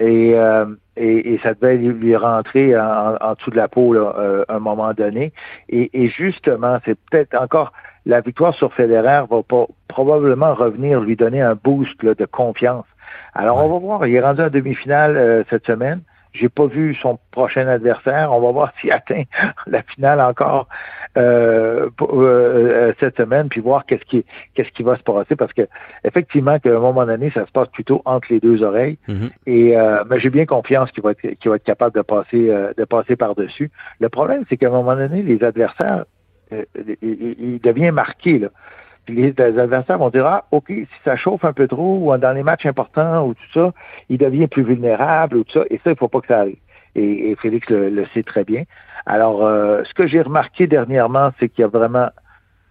[0.00, 0.64] Et, euh,
[0.96, 4.92] et, et, ça devait lui rentrer en, en, dessous de la peau à un moment
[4.94, 5.32] donné.
[5.68, 7.72] Et, et justement, c'est peut-être encore
[8.06, 12.86] la victoire sur Federer va pas, probablement revenir lui donner un boost de confiance.
[13.34, 14.06] Alors, on va voir.
[14.06, 16.00] Il est rendu en demi-finale euh, cette semaine.
[16.32, 18.32] J'ai pas vu son prochain adversaire.
[18.32, 19.24] On va voir s'il atteint
[19.66, 20.66] la finale encore
[21.18, 25.68] euh, euh, cette semaine, puis voir qu'est-ce qui qu'est-ce qui va se passer, parce que
[26.04, 28.96] effectivement, qu'à un moment donné, ça se passe plutôt entre les deux oreilles.
[29.08, 29.30] Mm-hmm.
[29.46, 29.76] Et
[30.08, 33.16] mais j'ai bien confiance qu'il va être qu'il va être capable de passer de passer
[33.16, 33.70] par dessus.
[34.00, 36.04] Le problème, c'est qu'à un moment donné, les adversaires euh,
[37.02, 38.38] il, devient marqué.
[38.38, 38.48] Là.
[39.08, 42.42] les, adversaires vont dire Ah, OK, si ça chauffe un peu trop, ou dans les
[42.42, 43.72] matchs importants, ou tout ça,
[44.08, 46.40] il devient plus vulnérable, ou tout ça, et ça, il ne faut pas que ça
[46.40, 46.58] arrive.
[46.94, 48.64] Et, Félix le, sait très bien.
[49.06, 52.08] Alors, euh, ce que j'ai remarqué dernièrement, c'est qu'il y a vraiment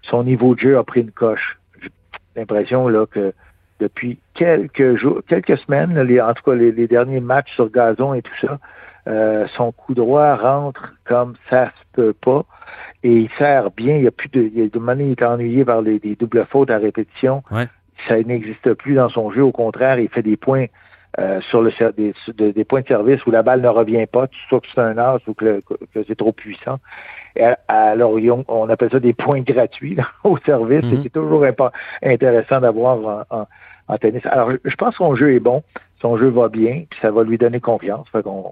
[0.03, 1.59] son niveau de jeu a pris une coche.
[1.81, 1.89] J'ai
[2.35, 3.33] l'impression là que
[3.79, 8.31] depuis quelques jours, quelques semaines, en tout cas les, derniers matchs sur gazon et tout
[8.39, 8.59] ça,
[9.07, 12.45] euh, son coup droit rentre comme ça se peut pas
[13.03, 13.97] et il sert bien.
[13.97, 16.45] Il y a plus de, il de manière, il est ennuyé par les, des doubles
[16.49, 17.43] fautes à répétition.
[18.07, 19.43] Ça n'existe plus dans son jeu.
[19.43, 20.65] Au contraire, il fait des points
[21.19, 24.61] euh, sur le des, des, points de service où la balle ne revient pas, soit
[24.61, 25.61] que c'est un as ou que,
[25.93, 26.79] que c'est trop puissant.
[27.67, 28.13] alors,
[28.47, 30.85] on appelle ça des points gratuits au service.
[30.85, 31.03] Mm-hmm.
[31.03, 31.45] C'est toujours
[32.01, 33.47] intéressant d'avoir en,
[33.89, 34.25] en, tennis.
[34.25, 35.63] Alors, je pense que son jeu est bon
[36.01, 38.07] son jeu va bien, puis ça va lui donner confiance.
[38.11, 38.43] Fait qu'on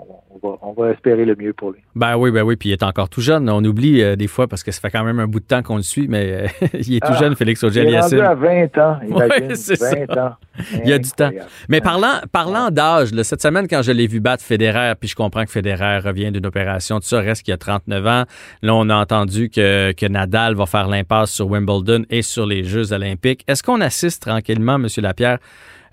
[0.62, 1.80] on va, espérer le mieux pour lui.
[1.96, 3.50] Ben oui, ben oui, puis il est encore tout jeune.
[3.50, 5.62] On oublie euh, des fois parce que ça fait quand même un bout de temps
[5.62, 8.36] qu'on le suit, mais euh, il est tout ah, jeune, Félix auger Il est à
[8.36, 9.48] 20 ans, imagine,
[10.08, 10.36] 20 ans.
[10.84, 11.32] il y a du temps.
[11.68, 15.44] Mais parlant, parlant d'âge, cette semaine, quand je l'ai vu battre Federer, puis je comprends
[15.44, 18.24] que Federer revient d'une opération, tout ça reste qu'il a 39 ans.
[18.62, 22.64] Là, on a entendu que, que Nadal va faire l'impasse sur Wimbledon et sur les
[22.64, 23.44] Jeux olympiques.
[23.48, 24.88] Est-ce qu'on assiste tranquillement, M.
[24.98, 25.40] Lapierre,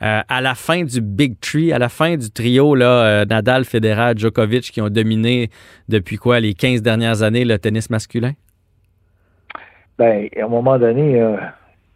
[0.02, 3.64] euh, à la fin du Big Tree, à la fin du trio, là, euh, Nadal,
[3.64, 5.50] Federer, Djokovic, qui ont dominé
[5.88, 8.32] depuis quoi, les 15 dernières années, le tennis masculin?
[9.98, 11.36] Ben, à un moment donné, euh,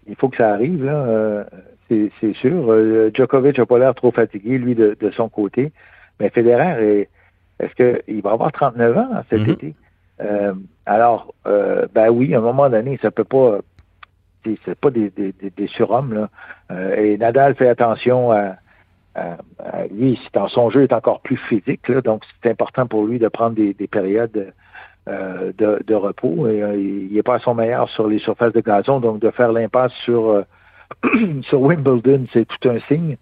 [0.09, 1.45] il faut que ça arrive, là.
[1.89, 3.13] c'est sûr.
[3.15, 5.71] Djokovic n'a pas l'air trop fatigué, lui, de, son côté.
[6.19, 7.09] Mais Federer,
[7.59, 9.53] est-ce qu'il va avoir 39 ans cet mm-hmm.
[9.53, 9.75] été?
[10.87, 13.61] alors, ben oui, à un moment donné, ça peut pas
[14.45, 16.15] c'est pas des, des, surhommes.
[16.15, 16.29] Là.
[16.71, 18.57] Euh, et Nadal fait attention à,
[19.91, 23.29] lui, dans son jeu est encore plus physique, là, donc c'est important pour lui de
[23.29, 24.53] prendre des, périodes
[25.09, 26.47] euh, de, repos.
[26.47, 29.53] Euh, il n'est pas à son meilleur sur les surfaces de gazon, donc de faire
[29.53, 30.45] l'impasse sur,
[31.43, 33.17] sur Wimbledon, c'est tout un signe.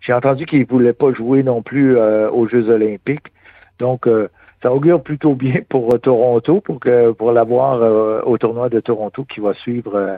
[0.00, 3.32] J'ai entendu qu'il ne voulait pas jouer non plus aux Jeux olympiques.
[3.78, 4.06] Donc,
[4.64, 8.80] ça augure plutôt bien pour euh, Toronto, pour que pour l'avoir euh, au tournoi de
[8.80, 10.16] Toronto qui va suivre euh,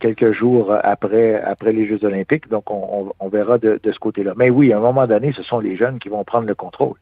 [0.00, 2.48] quelques jours après après les Jeux Olympiques.
[2.48, 4.34] Donc on, on, verra de, de ce côté-là.
[4.36, 6.96] Mais oui, à un moment donné, ce sont les jeunes qui vont prendre le contrôle.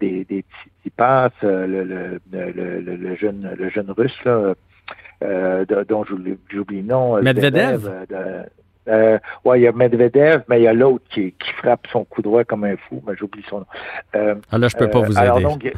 [0.00, 4.54] des, des petits passes, le, le, le, le, jeune le jeune russe là,
[5.88, 7.20] dont j'oublie le nom.
[7.20, 7.90] Medvedev?
[8.88, 12.04] Euh, ouais, il y a Medvedev, mais il y a l'autre qui, qui frappe son
[12.04, 13.66] coup droit comme un fou, mais j'oublie son nom.
[14.14, 15.18] Euh, ah là, je peux pas vous aider.
[15.18, 15.70] Alors donc,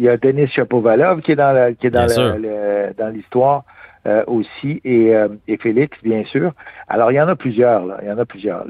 [0.00, 3.64] il y a Denis Chapovalov qui est dans la, qui est dans le, dans l'histoire
[4.06, 6.52] euh, aussi et, euh, et Félix bien sûr.
[6.88, 8.64] Alors il y en a plusieurs là, il y en a plusieurs.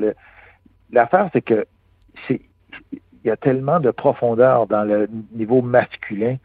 [0.91, 1.67] l'affaire c'est que
[2.27, 2.41] c'est
[2.93, 6.37] il y a tellement de profondeur dans le niveau masculin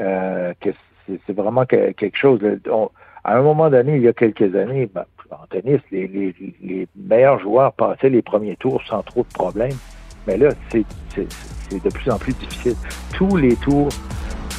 [0.00, 0.70] euh, que
[1.06, 2.40] c'est, vraiment quelque chose.
[3.24, 6.88] à un moment donné, il y a quelques années, ben, en tennis, les, les, les,
[6.96, 9.76] meilleurs joueurs passaient les premiers tours sans trop de problèmes.
[10.26, 10.84] Mais là, c'est,
[11.16, 12.74] de plus en plus difficile.
[13.14, 13.88] Tous les tours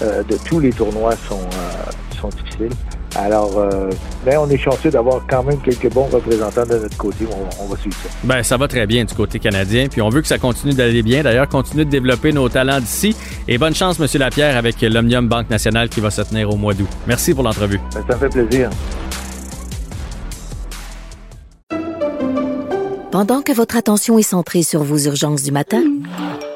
[0.02, 2.72] de tous les tournois sont, euh, sont difficiles.
[3.16, 3.90] Alors, euh,
[4.26, 7.26] ben, on est chanceux d'avoir quand même quelques bons représentants de notre côté.
[7.60, 8.10] On, va suivre ça.
[8.24, 9.88] Ben, ça va très bien du côté canadien.
[9.90, 11.24] Puis on veut que ça continue d'aller bien.
[11.24, 13.16] D'ailleurs, continue de développer nos talents d'ici.
[13.48, 14.08] Et bonne chance, M.
[14.20, 16.90] Lapierre, avec l'Omnium Banque Nationale qui va se tenir au mois d'août.
[17.08, 17.80] Merci pour l'entrevue.
[17.94, 18.70] Ben, ça me fait plaisir.
[23.12, 25.82] Pendant que votre attention est centrée sur vos urgences du matin,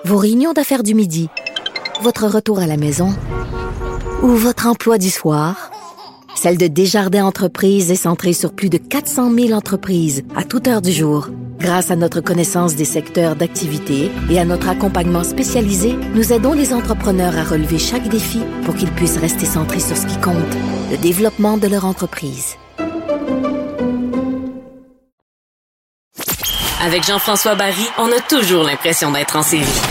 [0.06, 1.27] vos réunions d'affaires du midi,
[2.01, 3.15] votre retour à la maison
[4.23, 5.71] ou votre emploi du soir,
[6.35, 10.81] celle de Desjardins Entreprises est centrée sur plus de 400 000 entreprises à toute heure
[10.81, 11.27] du jour.
[11.59, 16.73] Grâce à notre connaissance des secteurs d'activité et à notre accompagnement spécialisé, nous aidons les
[16.73, 20.35] entrepreneurs à relever chaque défi pour qu'ils puissent rester centrés sur ce qui compte,
[20.89, 22.55] le développement de leur entreprise.
[26.83, 29.90] Avec Jean-François Barry, on a toujours l'impression d'être en série.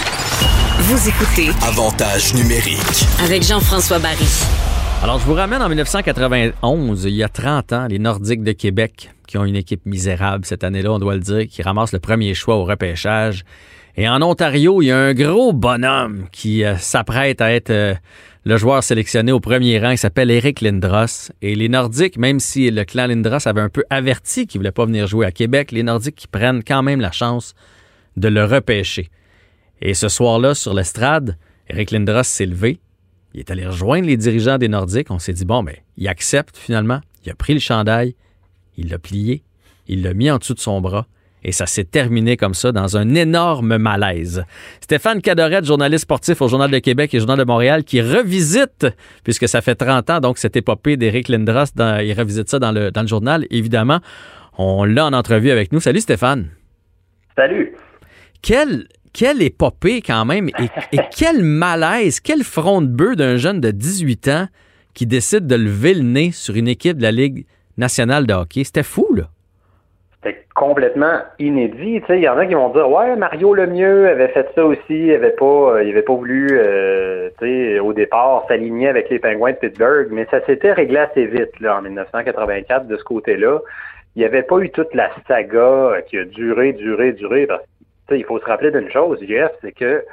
[0.83, 4.25] Vous écoutez Avantage numérique avec Jean-François Barry.
[5.03, 9.11] Alors, je vous ramène en 1991, il y a 30 ans, les Nordiques de Québec,
[9.27, 12.33] qui ont une équipe misérable cette année-là, on doit le dire, qui ramassent le premier
[12.33, 13.45] choix au repêchage.
[13.95, 17.95] Et en Ontario, il y a un gros bonhomme qui euh, s'apprête à être euh,
[18.45, 19.91] le joueur sélectionné au premier rang.
[19.91, 21.31] Il s'appelle Eric Lindros.
[21.43, 24.73] Et les Nordiques, même si le clan Lindros avait un peu averti qu'il ne voulait
[24.73, 27.55] pas venir jouer à Québec, les Nordiques qui prennent quand même la chance
[28.17, 29.11] de le repêcher.
[29.83, 31.37] Et ce soir-là, sur l'estrade,
[31.69, 32.81] Eric Lindros s'est levé.
[33.33, 35.11] Il est allé rejoindre les dirigeants des Nordiques.
[35.11, 37.01] On s'est dit, bon, mais ben, il accepte finalement.
[37.25, 38.15] Il a pris le chandail,
[38.77, 39.43] il l'a plié,
[39.87, 41.07] il l'a mis en dessous de son bras.
[41.43, 44.45] Et ça s'est terminé comme ça dans un énorme malaise.
[44.83, 48.87] Stéphane Cadorette, journaliste sportif au Journal de Québec et Journal de Montréal, qui revisite,
[49.25, 52.91] puisque ça fait 30 ans, donc cette épopée d'Éric Lindros, il revisite ça dans le,
[52.91, 54.01] dans le journal, évidemment.
[54.59, 55.81] On l'a en entrevue avec nous.
[55.81, 56.51] Salut Stéphane.
[57.37, 57.75] Salut.
[58.43, 63.71] Quel quelle épopée quand même et, quel malaise, quel front de bœuf d'un jeune de
[63.71, 64.47] 18 ans
[64.95, 67.47] qui décide de lever le nez sur une équipe de la Ligue
[67.77, 68.65] nationale de hockey.
[68.65, 69.25] C'était fou, là.
[70.23, 72.03] C'était complètement inédit.
[72.11, 75.15] Il y en a qui vont dire Ouais, Mario Lemieux avait fait ça aussi, il
[75.15, 77.31] avait pas, euh, il avait pas voulu euh,
[77.83, 81.79] au départ s'aligner avec les Penguins de Pittsburgh, mais ça s'était réglé assez vite là,
[81.79, 83.61] en 1984 de ce côté-là.
[84.15, 87.63] Il n'y avait pas eu toute la saga qui a duré, duré, duré, parce
[88.17, 90.05] il faut se rappeler d'une chose, Jeff, c'est que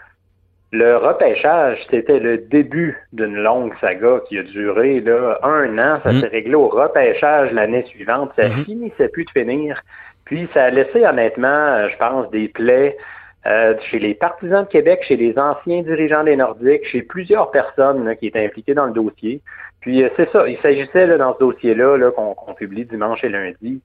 [0.74, 6.02] Le repêchage, c'était le début d'une longue saga qui a duré là, un an.
[6.04, 6.20] Ça Mhm.
[6.20, 8.32] s'est réglé au repêchage l'année suivante.
[8.36, 8.66] Ça Mhm.
[8.66, 9.82] finissait plus de finir.
[10.26, 12.98] Puis ça a laissé honnêtement, euh, je pense, des plaies
[13.46, 18.04] euh, chez les partisans de Québec, chez les anciens dirigeants des Nordiques, chez plusieurs personnes
[18.06, 19.40] là, qui étaient impliquées dans le dossier.
[19.80, 23.30] Puis euh, c'est ça, il s'agissait dans ce dossier-là là, qu'on qu'on publie dimanche et
[23.30, 23.80] lundi,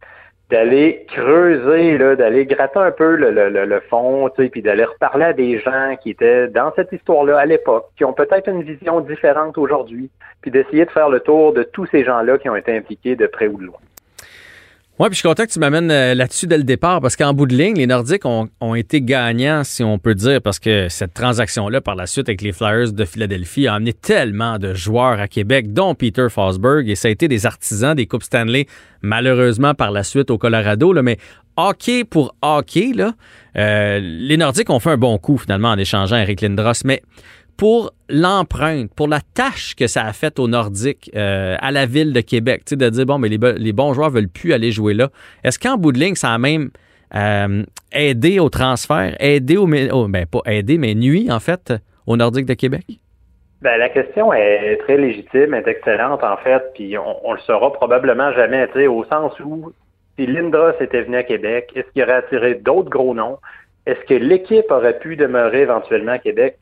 [0.53, 5.25] d'aller creuser, là, d'aller gratter un peu le, le, le, le fond, puis d'aller reparler
[5.25, 9.01] à des gens qui étaient dans cette histoire-là à l'époque, qui ont peut-être une vision
[9.01, 10.11] différente aujourd'hui,
[10.43, 13.27] puis d'essayer de faire le tour de tous ces gens-là qui ont été impliqués de
[13.27, 13.79] près ou de loin.
[14.99, 17.33] Oui, puis je suis content que tu m'amènes euh, là-dessus dès le départ parce qu'en
[17.33, 20.91] bout de ligne, les Nordiques ont, ont été gagnants, si on peut dire, parce que
[20.91, 25.19] cette transaction-là, par la suite, avec les Flyers de Philadelphie, a amené tellement de joueurs
[25.19, 28.67] à Québec, dont Peter Fosberg, et ça a été des artisans des Coupes Stanley,
[29.01, 31.17] malheureusement par la suite au Colorado, mais
[31.57, 33.15] hockey pour hockey, là,
[33.57, 37.03] euh, les Nordiques ont fait un bon coup finalement en échangeant Eric Lindros, mais
[37.57, 42.13] pour l'empreinte, pour la tâche que ça a faite aux Nordiques, euh, à la ville
[42.13, 44.95] de Québec, de dire, bon, mais les, bo- les bons joueurs veulent plus aller jouer
[44.95, 45.11] là.
[45.45, 46.71] Est-ce qu'en bout de ligne, ça a même
[47.15, 47.63] euh,
[47.93, 51.73] aidé au transfert, aidé au, oh, ben pas aidé, mais nuit, en fait,
[52.07, 52.85] aux Nordiques de Québec?
[53.61, 57.73] Ben, la question est très légitime, est excellente en fait, puis on, on le saura
[57.73, 59.71] probablement jamais, au sens où
[60.19, 63.39] si Lindros était venu à Québec, est-ce qu'il aurait attiré d'autres gros noms?
[63.87, 66.59] Est-ce que l'équipe aurait pu demeurer éventuellement à Québec?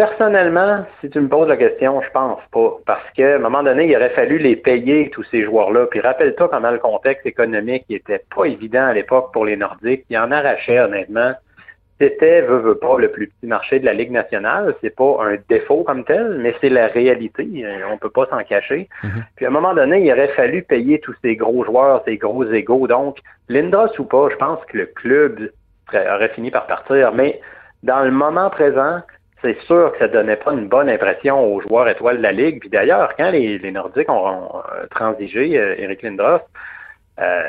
[0.00, 2.78] Personnellement, si tu me poses la question, je pense pas.
[2.86, 5.88] Parce qu'à un moment donné, il aurait fallu les payer, tous ces joueurs-là.
[5.90, 10.06] Puis rappelle-toi comment le contexte économique était pas évident à l'époque pour les Nordiques.
[10.08, 11.32] Ils en arrachaient, honnêtement.
[12.00, 14.74] C'était, veut, veut pas, le plus petit marché de la Ligue nationale.
[14.80, 17.46] C'est pas un défaut comme tel, mais c'est la réalité.
[17.92, 18.88] On peut pas s'en cacher.
[19.36, 22.50] Puis à un moment donné, il aurait fallu payer tous ces gros joueurs, ces gros
[22.50, 22.86] égaux.
[22.86, 23.18] Donc,
[23.50, 25.50] Lindros ou pas, je pense que le club
[25.92, 27.12] aurait fini par partir.
[27.12, 27.38] Mais
[27.82, 29.02] dans le moment présent,
[29.42, 32.60] c'est sûr que ça donnait pas une bonne impression aux joueurs étoiles de la Ligue.
[32.60, 36.40] Puis d'ailleurs, quand les, les Nordiques ont, ont, euh, transigé euh, Eric Lindros,
[37.20, 37.42] euh,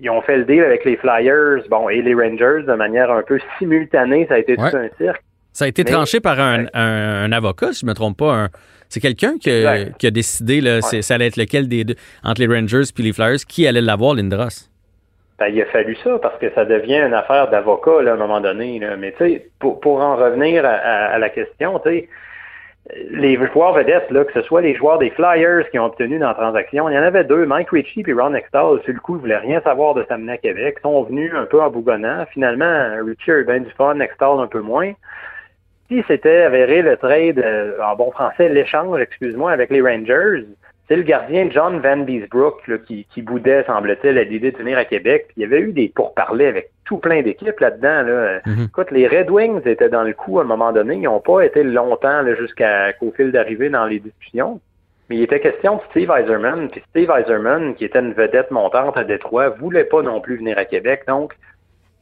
[0.00, 3.22] ils ont fait le deal avec les Flyers, bon, et les Rangers de manière un
[3.22, 4.26] peu simultanée.
[4.28, 4.70] Ça a été Ouais.
[4.70, 5.22] tout un cirque.
[5.52, 6.70] Ça a été Mais- tranché par un, Ouais.
[6.74, 8.32] un- un avocat, si je ne me trompe pas.
[8.32, 8.48] un-
[8.90, 9.98] c'est quelqu'un qui, a- Exact.
[9.98, 13.02] qui a décidé, là, c'est- ça allait être lequel des deux, entre les Rangers et
[13.02, 14.68] les Flyers, qui allait l'avoir, Lindros?
[15.38, 18.40] Ben, il a fallu ça parce que ça devient une affaire d'avocat à un moment
[18.40, 18.78] donné.
[18.80, 18.96] Là.
[18.96, 19.14] Mais
[19.60, 21.80] pour, pour en revenir à, à- à la question,
[23.10, 26.28] les joueurs vedettes, là, que ce soit les joueurs des Flyers qui ont obtenu dans
[26.28, 29.16] la transaction, il y en avait deux, Mike Ritchie et Ron Extall, sur le coup,
[29.16, 30.78] ils voulaient rien savoir de s'amener à Québec.
[30.82, 32.24] Sont venus un peu en bougonnant.
[32.32, 34.92] Finalement, Ritchie a eu bien du fun, Extall un peu moins.
[35.88, 40.44] Si c'était avéré le trade, euh, en bon français, l'échange, excuse-moi, avec les Rangers,
[40.88, 44.78] c'est le gardien John Van Beesbrook là, qui, qui boudait, semble-t-il, à l'idée de venir
[44.78, 45.26] à Québec.
[45.28, 48.02] Puis il y avait eu des pourparlers avec tout plein d'équipes là-dedans.
[48.02, 48.40] Là.
[48.46, 48.64] Mhm.
[48.68, 50.94] Écoute, les Red Wings étaient dans le coup à un moment donné.
[50.94, 54.60] Ils n'ont pas été longtemps là, jusqu'à qu'au fil d'arrivée dans les discussions.
[55.10, 56.70] Mais il était question de Steve Eiserman.
[56.70, 60.56] Puis Steve Eiserman, qui était une vedette montante à Détroit, voulait pas non plus venir
[60.56, 61.02] à Québec.
[61.06, 61.34] Donc,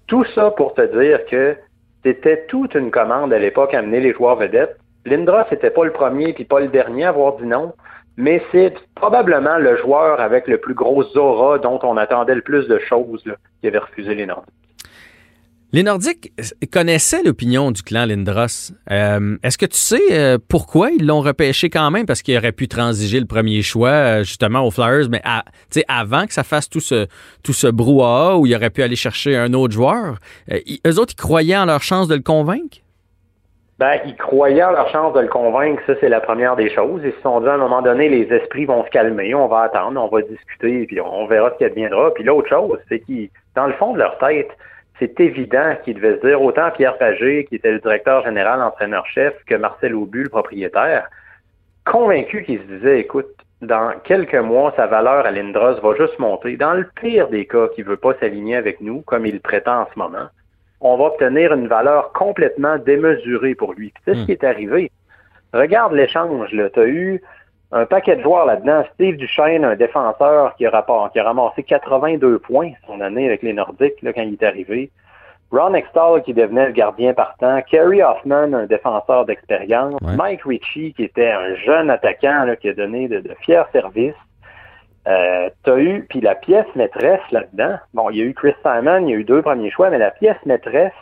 [0.07, 1.57] tout ça pour te dire que
[2.05, 4.77] c'était toute une commande à l'époque à amener les joueurs vedettes.
[5.05, 7.73] Lindros n'était pas le premier puis pas le dernier à avoir dit non,
[8.17, 12.67] mais c'est probablement le joueur avec le plus gros aura dont on attendait le plus
[12.67, 14.53] de choses là, qui avait refusé les Nordiques.
[15.73, 16.33] Les Nordiques
[16.73, 18.73] connaissaient l'opinion du clan Lindros.
[18.91, 22.07] Euh, Est-ce que tu sais euh, pourquoi ils l'ont repêché quand même?
[22.07, 25.45] Parce qu'il aurait pu transiger le premier choix, euh, justement, aux Flyers, mais à,
[25.89, 27.09] avant que ça fasse tout ce,
[27.43, 30.19] tout ce brouhaha où il aurait pu aller chercher un autre joueur.
[30.51, 32.79] Eux autres, ils croyaient en leur chance de le convaincre?
[33.79, 37.03] Ben, ils croyaient en leur chance de le convaincre, ça c'est la première des choses.
[37.05, 39.63] Ils se sont dit à un moment donné, les esprits vont se calmer, on va
[39.63, 42.15] attendre, on va discuter, puis on verra ce qui adviendra.
[42.15, 44.49] Puis l'autre chose, c'est qu'ils, dans le fond de leur tête,
[44.99, 49.35] c'est évident qu'ils devaient se dire, autant Pierre Pagé, qui était le directeur général, entraîneur-chef,
[49.45, 51.11] que Marcel Aubu, le propriétaire,
[51.85, 53.29] convaincus qu'ils se disaient, écoute,
[53.61, 56.57] dans quelques mois, sa valeur à Lindros va juste monter.
[56.57, 59.83] Dans le pire des cas, qu'il ne veut pas s'aligner avec nous, comme il prétend
[59.83, 60.29] en ce moment,
[60.87, 63.91] on va obtenir une valeur complètement démesurée pour lui.
[63.91, 64.91] Puis C'est ce qui est arrivé.
[65.53, 66.71] Regarde l'échange, là.
[66.71, 67.23] Tu as eu
[67.73, 68.85] un paquet de joueurs là-dedans.
[68.95, 73.43] Steve Duchesne, un défenseur qui a, rapport, qui a ramassé 82 points son année avec
[73.43, 74.91] les Nordiques là, quand il est arrivé.
[75.53, 77.61] Ron Extall qui devenait le gardien partant.
[77.63, 79.95] Kerry Hoffman, un défenseur d'expérience.
[80.03, 80.17] Ouais.
[80.17, 84.15] Mike Ritchie qui était un jeune attaquant là, qui a donné de, de fiers services.
[85.07, 89.07] Euh, t'as eu, puis la pièce maîtresse là-dedans, bon, il y a eu Chris Simon,
[89.07, 90.93] il y a eu deux premiers choix, mais la pièce maîtresse,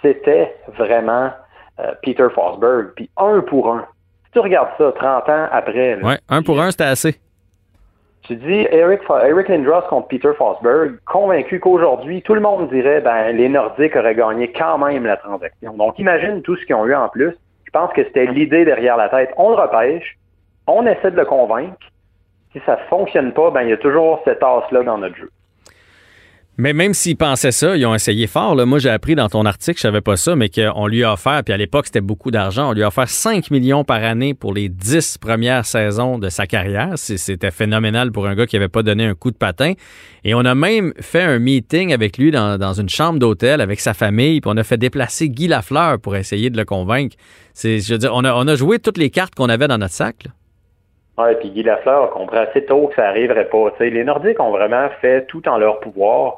[0.00, 1.30] c'était vraiment
[1.80, 3.86] euh, Peter Forsberg, puis un pour un.
[4.26, 7.16] Si tu regardes ça 30 ans après, là, Ouais, un pour un, c'était assez.
[8.22, 13.32] tu dis Eric, Eric Lindros contre Peter Forsberg, convaincu qu'aujourd'hui, tout le monde dirait ben
[13.32, 15.72] les Nordiques auraient gagné quand même la transaction.
[15.72, 17.34] Donc imagine tout ce qu'ils ont eu en plus.
[17.72, 19.32] pense que c'était l'idée derrière la tête.
[19.36, 20.16] On le repêche,
[20.66, 21.76] on essaie de le convaincre.
[22.56, 25.30] Si ça ne fonctionne pas, ben il y a toujours cette tasse-là dans notre jeu.
[26.56, 28.56] Mais même s'ils pensaient ça, ils ont essayé fort.
[28.66, 31.42] Moi, j'ai appris dans ton article, je savais pas ça, mais qu'on lui a offert,
[31.44, 34.54] puis à l'époque, c'était beaucoup d'argent, on lui a offert 5 millions par année pour
[34.54, 36.92] les 10 premières saisons de sa carrière.
[36.96, 39.74] C'était phénoménal pour un gars qui avait pas donné un coup de patin.
[40.24, 43.92] Et on a même fait un meeting avec lui dans, une chambre d'hôtel avec sa
[43.92, 47.16] famille, puis on a fait déplacer Guy Lafleur pour essayer de le convaincre.
[47.62, 50.24] Je veux dire, on a, joué toutes les cartes qu'on avait dans notre sac.
[51.18, 53.72] Ouais, puis Guy Lafleur a compris assez tôt que ça arriverait pas.
[53.80, 56.36] les Nordiques ont vraiment fait tout en leur pouvoir.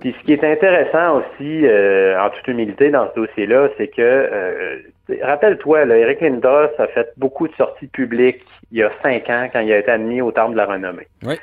[0.00, 4.02] Puis ce qui est intéressant aussi, euh, en toute humilité, dans ce dossier-là, c'est que,
[4.02, 4.78] euh,
[5.22, 9.60] rappelle-toi, Eric Lindros a fait beaucoup de sorties publiques il y a cinq ans quand
[9.60, 11.06] il a été admis au Temple de la Renommée.
[11.22, 11.38] Oui.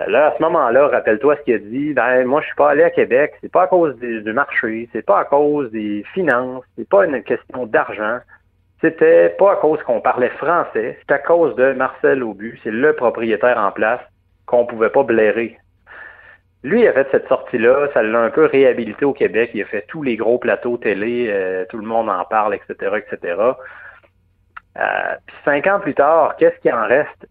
[0.00, 1.94] Euh, là, à ce moment-là, rappelle-toi ce qu'il a dit.
[1.94, 3.34] Ben, moi, je suis pas allé à Québec.
[3.40, 4.88] C'est pas à cause du, du marché.
[4.92, 6.64] C'est pas à cause des finances.
[6.76, 8.18] C'est pas une question d'argent.
[8.84, 12.92] C'était pas à cause qu'on parlait français, c'est à cause de Marcel Aubu, c'est le
[12.92, 14.02] propriétaire en place
[14.44, 15.58] qu'on pouvait pas blairer.
[16.62, 19.64] Lui il a fait cette sortie-là, ça l'a un peu réhabilité au Québec, il a
[19.64, 23.36] fait tous les gros plateaux télé, euh, tout le monde en parle, etc., etc.
[24.76, 24.82] Euh,
[25.26, 27.26] puis cinq ans plus tard, qu'est-ce qui en reste?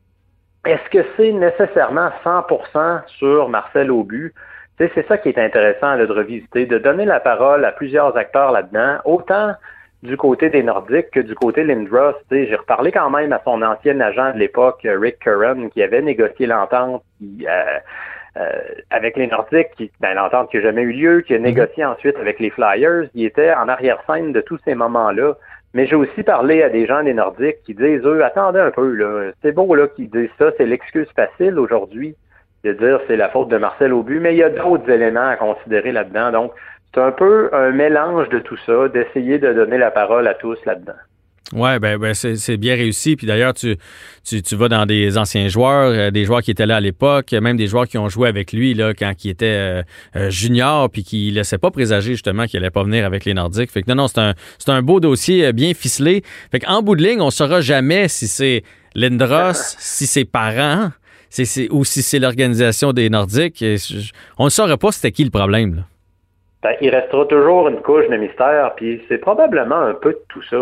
[0.66, 4.34] Est-ce que c'est nécessairement 100% sur Marcel Aubu?
[4.80, 8.98] C'est ça qui est intéressant de revisiter, de donner la parole à plusieurs acteurs là-dedans,
[9.06, 9.54] autant
[10.04, 12.14] du côté des Nordiques que du côté Lindros.
[12.30, 16.46] J'ai reparlé quand même à son ancien agent de l'époque, Rick Curran, qui avait négocié
[16.46, 17.80] l'entente euh,
[18.36, 18.50] euh,
[18.90, 21.46] avec les Nordiques, qui, ben, l'entente qui n'a jamais eu lieu, qui a mhm.
[21.46, 23.08] négocié ensuite avec les Flyers.
[23.16, 25.36] Il était en arrière-scène de tous ces moments-là.
[25.74, 28.94] Mais j'ai aussi parlé à des gens des Nordiques qui disent, eux, attendez un peu,
[28.94, 32.16] là, c'est beau là qu'ils disent ça, c'est l'excuse facile aujourd'hui
[32.64, 35.36] de dire c'est la faute de Marcel Aubu, mais il y a d'autres éléments à
[35.36, 36.32] considérer là-dedans.
[36.32, 36.54] Donc,
[36.94, 40.58] c'est un peu un mélange de tout ça, d'essayer de donner la parole à tous
[40.66, 40.94] là-dedans.
[41.52, 43.16] Oui, ben, ben c'est bien réussi.
[43.16, 43.76] Puis d'ailleurs, tu,
[44.24, 47.58] tu, vas dans des anciens joueurs, euh, des joueurs qui étaient là à l'époque, même
[47.58, 49.84] des joueurs qui ont joué avec lui là, quand il était euh,
[50.16, 53.34] euh, junior, puis qui ne laissaient pas présager justement qu'il allait pas venir avec les
[53.34, 53.72] Nordiques.
[53.72, 54.34] Fait que non, non, c'est un,
[54.68, 56.24] un beau dossier bien ficelé.
[56.52, 58.64] Fait qu'en bout de ligne, on ne saura jamais si c'est
[58.96, 60.90] Lindros, si c'est parents,
[61.30, 63.64] c'est, ou si c'est l'organisation des Nordiques.
[64.38, 65.76] on ne saura pas c'était qui le problème.
[65.76, 65.84] Là.
[66.64, 70.42] Ben, il restera toujours une couche de mystère, puis c'est probablement un peu de tout
[70.44, 70.58] ça.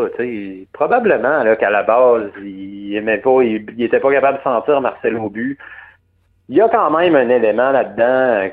[0.74, 5.60] Probablement qu'à la base, il aimait pas, il, était pas capable de sentir Marcel Aubu.
[6.50, 8.50] Il y a quand même un élément là-dedans,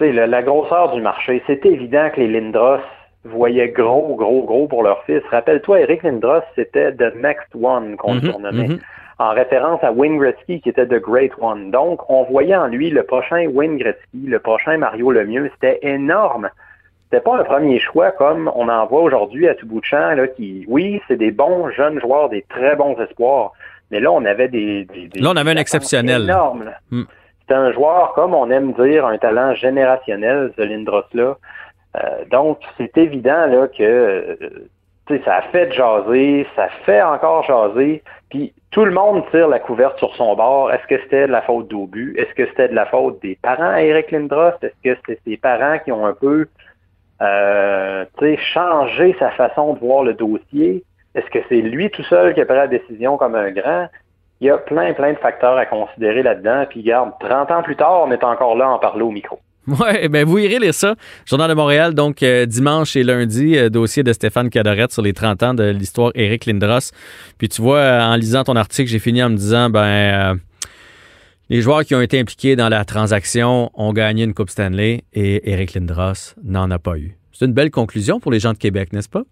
[0.00, 1.42] euh, la, la grosseur du marché.
[1.48, 2.78] C'est évident que les Lindros
[3.24, 5.22] voyaient gros, gros, gros pour leur fils.
[5.32, 8.68] Rappelle-toi, Eric Lindros, c'était The Next One qu'on mm surnommait.
[8.68, 8.80] Mm-hmm.
[9.18, 11.72] en référence à Wayne Gretzky qui était The Great One.
[11.72, 15.50] Donc, on voyait en lui le prochain Wayne Gretzky, le prochain Mario Lemieux.
[15.54, 16.48] C'était énorme
[17.06, 20.14] c'était pas un premier choix comme on en voit aujourd'hui à tout bout de champ,
[20.14, 23.52] là, qui, oui, c'est des bons jeunes joueurs, des très bons espoirs,
[23.90, 24.86] mais là, on avait des...
[25.14, 26.22] là, on avait un exceptionnel.
[26.22, 26.72] Énorme.
[26.90, 27.04] Hmm.
[27.40, 31.36] C'était un joueur, comme on aime dire, un talent générationnel, ce Lindros-là.
[31.96, 34.36] Euh, donc, c'est évident là, que euh,
[35.24, 39.96] ça a fait jaser, ça fait encore jaser, puis tout le monde tire la couverte
[39.98, 40.72] sur son bord.
[40.72, 42.16] Est-ce que c'était de la faute d'Aubu?
[42.18, 44.52] Est-ce que c'était de la faute des parents à Eric Lindros?
[44.60, 46.48] Est-ce que c'était ses parents qui ont un peu
[47.22, 48.04] euh,
[48.52, 50.84] changer sa façon de voir le dossier.
[51.14, 53.88] Est-ce que c'est lui tout seul qui a pris la décision comme un grand?
[54.40, 56.66] Il y a plein, plein de facteurs à considérer là-dedans.
[56.68, 59.38] Puis, garde, 30 ans plus tard, on est encore là en parler au micro.
[59.66, 60.94] Oui, ben vous irez lire ça.
[61.24, 65.12] Journal de Montréal, donc euh, dimanche et lundi, euh, dossier de Stéphane Cadorette sur les
[65.12, 66.92] 30 ans de l'histoire Éric Lindros.
[67.36, 70.38] Puis tu vois, en lisant ton article, j'ai fini en me disant, ben,
[71.48, 75.50] les joueurs qui ont été impliqués dans la transaction ont gagné une Coupe Stanley et
[75.52, 77.16] Eric Lindros n'en a pas eu.
[77.32, 79.22] C'est une belle conclusion pour les gens de Québec, n'est-ce pas?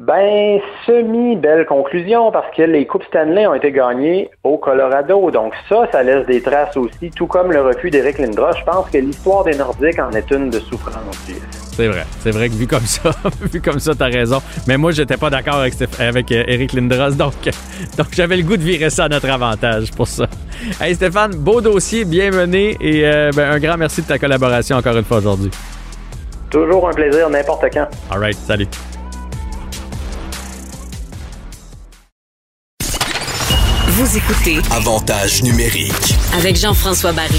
[0.00, 5.30] Ben, semi-belle conclusion parce que les Coupes Stanley ont été gagnées au Colorado.
[5.30, 8.56] Donc ça, ça laisse des traces aussi, tout comme le refus d'Eric Lindros.
[8.58, 11.30] Je pense que l'histoire des Nordiques en est une de souffrance.
[11.76, 12.02] C'est vrai.
[12.18, 13.10] C'est vrai que vu comme ça,
[13.52, 14.42] vu comme ça, t'as raison.
[14.66, 17.34] Mais moi, j'étais pas d'accord avec, avec Eric Lindros, donc,
[17.96, 20.26] donc j'avais le goût de virer ça à notre avantage pour ça.
[20.80, 24.76] Hey Stéphane, beau dossier, bien mené et euh, ben, un grand merci de ta collaboration
[24.76, 25.52] encore une fois aujourd'hui.
[26.50, 27.86] Toujours un plaisir, n'importe quand.
[28.10, 28.66] All right, salut.
[33.96, 37.38] Vous écoutez Avantage numérique avec Jean-François Barry.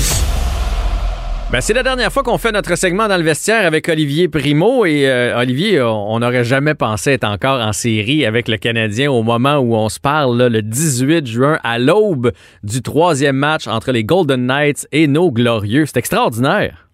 [1.52, 4.86] Ben, c'est la dernière fois qu'on fait notre segment dans le vestiaire avec Olivier Primo.
[4.86, 9.22] Et euh, Olivier, on n'aurait jamais pensé être encore en série avec le Canadien au
[9.22, 12.32] moment où on se parle, le 18 juin, à l'aube
[12.64, 15.86] du troisième match entre les Golden Knights et nos Glorieux.
[15.86, 16.88] C'est extraordinaire.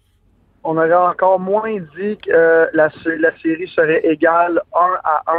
[0.64, 2.88] on aurait encore moins dit que euh, la,
[3.20, 5.34] la série serait égale 1 à 1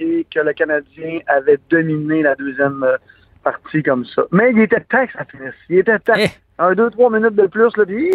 [0.00, 2.96] et que le Canadien avait dominé la deuxième euh,
[3.84, 4.22] comme ça.
[4.32, 5.54] Mais il était temps que ça finisse.
[5.68, 6.14] Il était temps.
[6.16, 6.28] Eh.
[6.60, 8.10] Un, deux, trois minutes de plus, là, puis...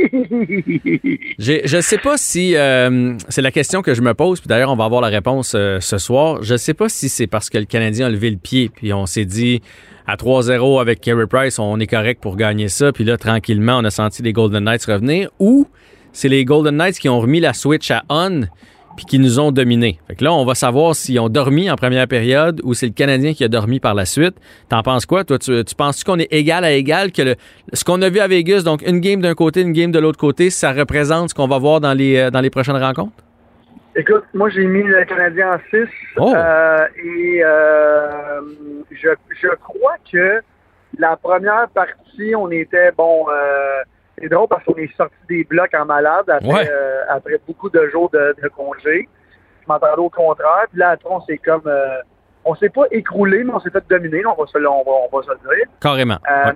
[1.39, 4.69] Je ne sais pas si euh, c'est la question que je me pose, puis d'ailleurs
[4.69, 6.43] on va avoir la réponse euh, ce soir.
[6.43, 8.91] Je ne sais pas si c'est parce que le Canadien a levé le pied, puis
[8.91, 9.61] on s'est dit
[10.07, 13.85] à 3-0 avec Carey Price, on est correct pour gagner ça, puis là tranquillement on
[13.85, 15.65] a senti les Golden Knights revenir, ou
[16.11, 18.41] c'est les Golden Knights qui ont remis la switch à on,
[18.95, 19.99] puis qui nous ont dominés.
[20.07, 22.93] Fait que là, on va savoir s'ils ont dormi en première période ou c'est le
[22.93, 24.35] Canadien qui a dormi par la suite.
[24.69, 25.23] T'en penses quoi?
[25.23, 27.35] Toi, tu, tu penses qu'on est égal à égal, que le-
[27.73, 30.19] ce qu'on a vu à Vegas, donc une game d'un côté, une game de l'autre
[30.19, 33.13] côté, ça représente ce qu'on va voir dans les, dans les prochaines rencontres?
[33.95, 35.87] Écoute, moi j'ai mis le Canadien en 6
[36.17, 36.33] Oh.
[36.35, 38.41] euh, et euh,
[38.91, 39.09] je,
[39.41, 40.41] je crois que
[40.97, 43.25] la première partie, on était bon.
[43.29, 43.81] Euh,
[44.17, 46.69] c'est drôle parce qu'on est sorti des blocs en malade après, Ouais.
[46.71, 49.07] euh, après beaucoup de jours de, de congé.
[49.61, 50.65] Je m'entendais au contraire.
[50.69, 51.97] Puis là, après, on s'est comme euh,
[52.45, 54.25] on s'est pas écroulé, mais on s'est fait dominer.
[54.25, 55.65] On va se, le- on va, on va se le dire.
[55.81, 56.17] Carrément.
[56.29, 56.53] Euh, Ouais.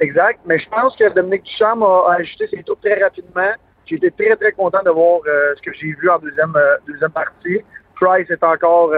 [0.00, 0.40] Exact.
[0.46, 3.50] Mais je pense que Dominique Ducharme a, a ajusté ses tours très rapidement.
[3.86, 6.54] J'ai été très, très content de voir euh, ce que j'ai vu en deuxième,
[6.86, 7.60] deuxième partie.
[7.94, 8.92] Price est encore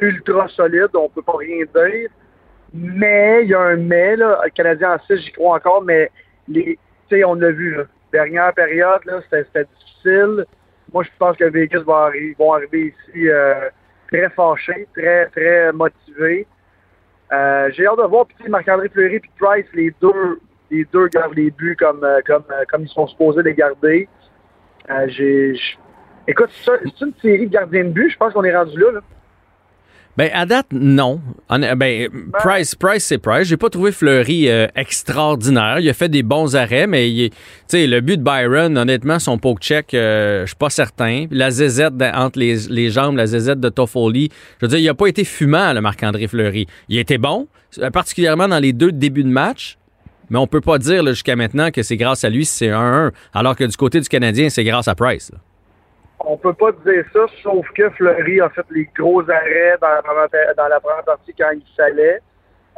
[0.00, 2.10] ultra solide, on peut pas rien dire.
[2.74, 4.40] Mais il y a un mais, là.
[4.44, 6.10] Le Canadien en 6, j'y crois encore, mais
[6.46, 6.78] les,
[7.08, 7.84] tu sais, on l'a vu, là.
[8.12, 10.46] Dernière période, là, c'était difficile.
[10.92, 13.68] Moi, je pense que Vegas va vont arriver ici euh,
[14.10, 16.46] très fâchés, très, très motivés.
[17.30, 20.40] Euh, j'ai hâte de voir, puis Marc-André Fleury puis Price, les deux,
[20.70, 24.08] les deux gardent les buts comme, euh, comme, comme ils sont supposés les garder.
[25.08, 25.54] J'ai,
[26.26, 29.00] écoute, c'est une série de gardiens de but, je pense qu'on est rendu là.
[30.18, 31.20] Ben, à date, non.
[31.48, 32.08] Hon- Ben,
[32.40, 33.46] Price, Price, c'est Price.
[33.46, 35.78] J'ai pas trouvé Fleury euh, extraordinaire.
[35.78, 37.36] Il a fait des bons arrêts, mais il est- tu
[37.68, 41.26] sais, le but de Byron, honnêtement, son poke check, euh, je suis pas certain.
[41.30, 44.28] La zézette entre les, les jambes, la zézette de Toffoli.
[44.60, 46.66] Je veux dire, il a pas été fumant, le Marc-André Fleury.
[46.88, 47.46] Il était bon,
[47.78, 49.78] euh, particulièrement dans les deux débuts de match.
[50.30, 53.12] Mais on peut pas dire jusqu'à maintenant que c'est grâce à lui si c'est 1-1,
[53.32, 55.30] alors que du côté du Canadien, c'est grâce à Price.
[55.32, 55.38] là.
[56.30, 60.02] On peut pas dire ça, sauf que Fleury a fait les gros arrêts dans la
[60.02, 62.20] première, pa- dans la première partie quand il fallait.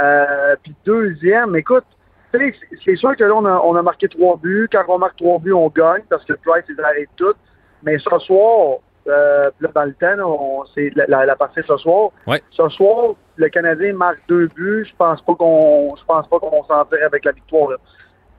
[0.01, 1.85] Euh, puis deuxième, écoute,
[2.33, 4.69] c'est- sûr que là, on a, on a marqué trois buts.
[4.71, 7.35] Quand on marque trois buts, on gagne parce que Price, il arrête tout.
[7.83, 8.77] Mais ce soir,
[9.09, 12.11] euh, là, dans le temps, c'est la, la- la partie ce soir.
[12.29, 12.41] Ouais.
[12.51, 14.87] Ce soir, le Canadien marque deux buts.
[14.89, 17.71] Je pense pas qu'on je pense pas qu'on s'en tire avec la victoire.
[17.71, 17.77] Là.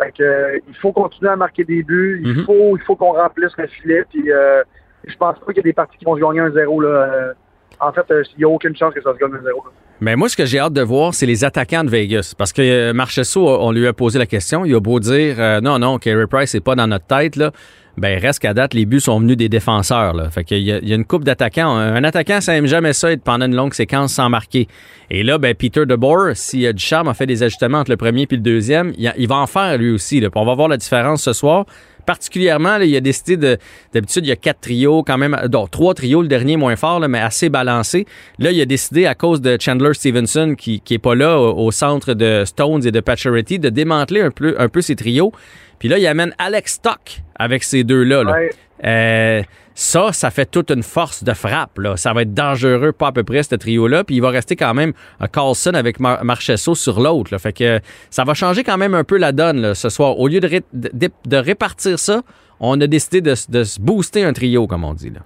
[0.01, 2.21] Fait que, euh, il faut continuer à marquer des buts.
[2.23, 2.45] Il Mhm.
[2.45, 4.03] faut, il faut qu'on remplisse le filet.
[4.09, 4.63] Puis euh,
[5.07, 6.89] je pense pas qu'il y a des parties qui vont se gagner un 0 là.
[6.89, 7.33] Euh,
[7.79, 9.71] en fait, euh, il n'y a aucune chance que ça se gagne un 0 là.
[10.03, 12.33] Mais moi, ce que j'ai hâte de voir, c'est les attaquants de Vegas.
[12.37, 14.65] Parce que euh, Marchesso, on lui a posé la question.
[14.65, 17.35] Il a beau dire non, non, Carey Price, c'est pas dans notre tête.
[17.35, 17.51] Là.
[17.97, 20.13] Ben, reste qu'à date, les buts sont venus des défenseurs.
[20.13, 20.29] Là.
[20.31, 21.75] Fait qu'il y, a- y a une coupe d'attaquants.
[21.75, 24.67] Un attaquant, ça aime jamais ça être pendant une longue séquence sans marquer.
[25.11, 28.23] Et là, ben, Peter DeBoer, si euh, Ducharme a fait des ajustements entre le premier
[28.23, 30.23] et le deuxième, il, a- va en faire lui aussi.
[30.35, 31.65] On va voir la différence ce soir.
[32.05, 33.57] Particulièrement, là, il a décidé de.
[33.93, 35.37] D'habitude, il y a quatre trios, quand même.
[35.47, 38.05] Donc, trois trios, le dernier moins fort, là, mais assez balancé.
[38.39, 41.65] Là, il a décidé, à cause de Chandler Stevenson, qui, qui est pas là au,
[41.65, 45.31] au centre de Stones et de Pacioretty, de démanteler un peu, un peu ses trios.
[45.79, 48.23] Puis là, il amène Alex Stock avec ces deux-là.
[48.23, 48.31] là.
[48.33, 48.49] Ouais.
[48.83, 49.41] Euh,
[49.81, 51.79] ça, ça fait toute une force de frappe.
[51.79, 51.97] Là.
[51.97, 54.03] Ça va être dangereux, pas à peu près, ce trio-là.
[54.03, 57.35] Puis il va rester quand même un Carlson avec Mar Marchesso sur l'autre.
[57.39, 57.79] Fait que
[58.11, 60.19] ça va changer quand même un peu la donne ce soir.
[60.19, 62.21] Au lieu de, ré- de, de répartir ça,
[62.59, 65.09] on a décidé de, se booster un trio, comme on dit.
[65.09, 65.21] Là.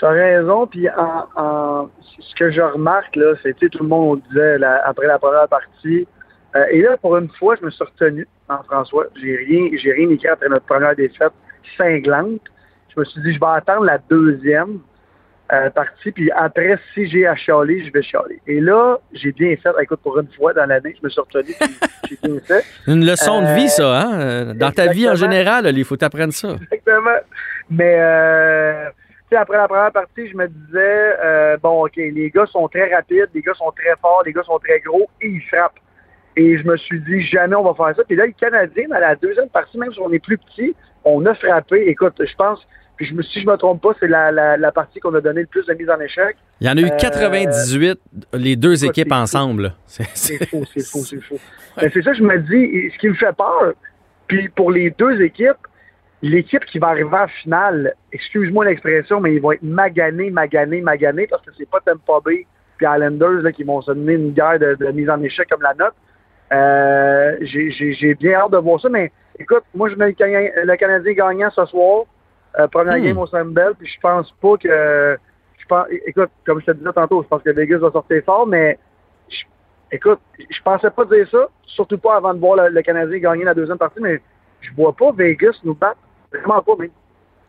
[0.00, 1.88] T'as raison, puis en,
[2.18, 6.08] ce que je remarque, c'est, sais, tout le monde disait après la première partie,
[6.56, 9.92] euh, et là, pour une fois, je me suis retenu, en François, j'ai rien, j'ai
[9.92, 11.32] rien écrit après notre première défaite
[11.78, 12.40] cinglante.
[12.94, 14.80] Je me suis dit, je vais attendre la deuxième
[15.52, 18.40] euh, partie, puis après, si j'ai à chialer, je vais chialer.
[18.46, 21.54] Et là, j'ai bien fait, écoute, pour une fois dans l'année, je me suis retenu,
[22.08, 22.64] j'ai bien fait.
[22.86, 24.00] Une leçon de vie, ça.
[24.00, 24.20] Hein?
[24.20, 26.56] Euh, Dans ta vie en général, il faut t'apprendre ça.
[26.70, 27.18] Exactement.
[27.70, 28.88] Mais euh,
[29.28, 32.94] tu sais, après la première partie, je me disais bon, ok, les gars sont très
[32.94, 35.78] rapides, les gars sont très forts, les gars sont très gros et ils frappent.
[36.36, 38.04] Et je me suis dit jamais on va faire ça.
[38.04, 40.74] Puis là, les Canadiens, dans la deuxième partie, même si on est plus petit,
[41.04, 41.88] on a frappé.
[41.88, 42.66] Écoute, je pense,
[42.96, 45.20] puis je me, si je me trompe pas, c'est la, la, la partie qu'on a
[45.20, 46.36] donné le plus de mise en échec.
[46.60, 47.98] Il y en a eu Euh, 98,
[48.34, 49.14] les deux équipes fou.
[49.14, 49.72] ensemble.
[49.86, 50.04] C'est-
[50.48, 51.38] faux, c'est faux, c'est faux.
[51.80, 53.72] Mais c'est ça que je me dis, ce qui me fait peur.
[54.28, 55.56] Puis pour les deux équipes,
[56.22, 61.26] l'équipe qui va arriver en finale, excuse-moi l'expression, mais ils vont être maganés, maganés, maganés,
[61.26, 64.58] parce que c'est pas Tampa Bay puis Islanders là, qui vont se donner une guerre
[64.58, 65.94] de, de mise en échec comme la nôtre.
[66.52, 70.12] Euh, j'ai- J'ai j'ai bien hâte de voir ça, mais écoute, moi je mets le,
[70.12, 72.04] Canadien- le Canadien gagnant ce soir,
[72.58, 73.02] euh, première Hmm.
[73.04, 75.18] game au Sandbell, puis je pense pas que
[75.58, 78.46] je pense écoute, comme je te disais tantôt, je pense que Vegas va sortir fort,
[78.46, 78.78] mais
[79.28, 79.44] je-
[79.90, 83.44] écoute, je pensais pas dire ça, surtout pas avant de voir le, le Canadien gagner
[83.44, 84.20] la deuxième partie, mais
[84.60, 85.98] je vois pas Vegas nous battre.
[86.32, 86.90] Vraiment pas, même.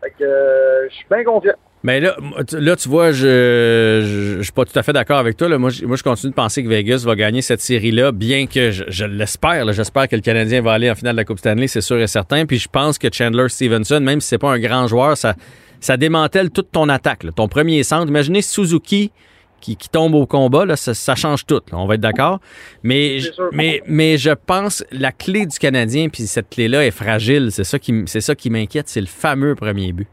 [0.02, 1.54] Fait que euh, je suis bien confiant.
[1.84, 2.16] Mais là,
[2.52, 5.50] là, tu vois, je, je, je suis pas tout à fait d'accord avec toi.
[5.50, 5.58] Là.
[5.58, 8.70] Moi, je, moi, je continue de penser que Vegas va gagner cette série-là, bien que
[8.70, 9.70] je, je l'espère.
[9.70, 12.06] J'espère que le Canadien va aller en finale de la Coupe Stanley, c'est sûr et
[12.06, 12.46] certain.
[12.46, 15.34] Puis je pense que Chandler Stevenson, même si c'est pas un grand joueur, ça,
[15.78, 17.22] ça démantèle toute ton attaque.
[17.22, 17.32] là.
[17.32, 18.08] Ton premier centre.
[18.08, 19.12] Imaginez Suzuki
[19.60, 21.60] qui, qui tombe au combat, là, ça, ça change tout.
[21.70, 21.78] là.
[21.78, 22.40] On va être d'accord.
[22.82, 23.18] Mais,
[23.52, 27.48] mais, mais je pense la clé du Canadien, puis cette clé-là est fragile.
[27.50, 30.08] C'est ça qui, ça qui m'inquiète, c'est le fameux premier but.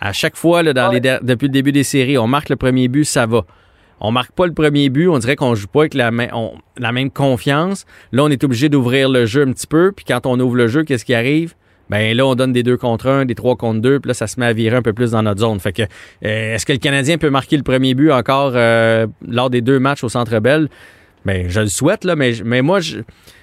[0.00, 0.94] À chaque fois, là, dans Ouais.
[0.94, 3.44] les der- depuis le début des séries, on marque le premier but, ça va.
[4.00, 6.52] On marque pas le premier but, on dirait qu'on joue pas avec la, même- on-
[6.76, 7.86] la même confiance.
[8.12, 10.68] Là, on est obligé d'ouvrir le jeu un petit peu, puis quand on ouvre le
[10.68, 11.54] jeu, qu'est-ce qui arrive?
[11.88, 14.26] Ben là, on donne des deux contre un, des trois contre deux, puis là, ça
[14.26, 15.60] se met à virer un peu plus dans notre zone.
[15.60, 19.50] Fait que, euh, est-ce que le Canadien peut marquer le premier but encore euh, lors
[19.50, 20.68] des deux matchs au Centre Bell?
[21.26, 22.98] Ben, je le souhaite, là, mais, mais moi, je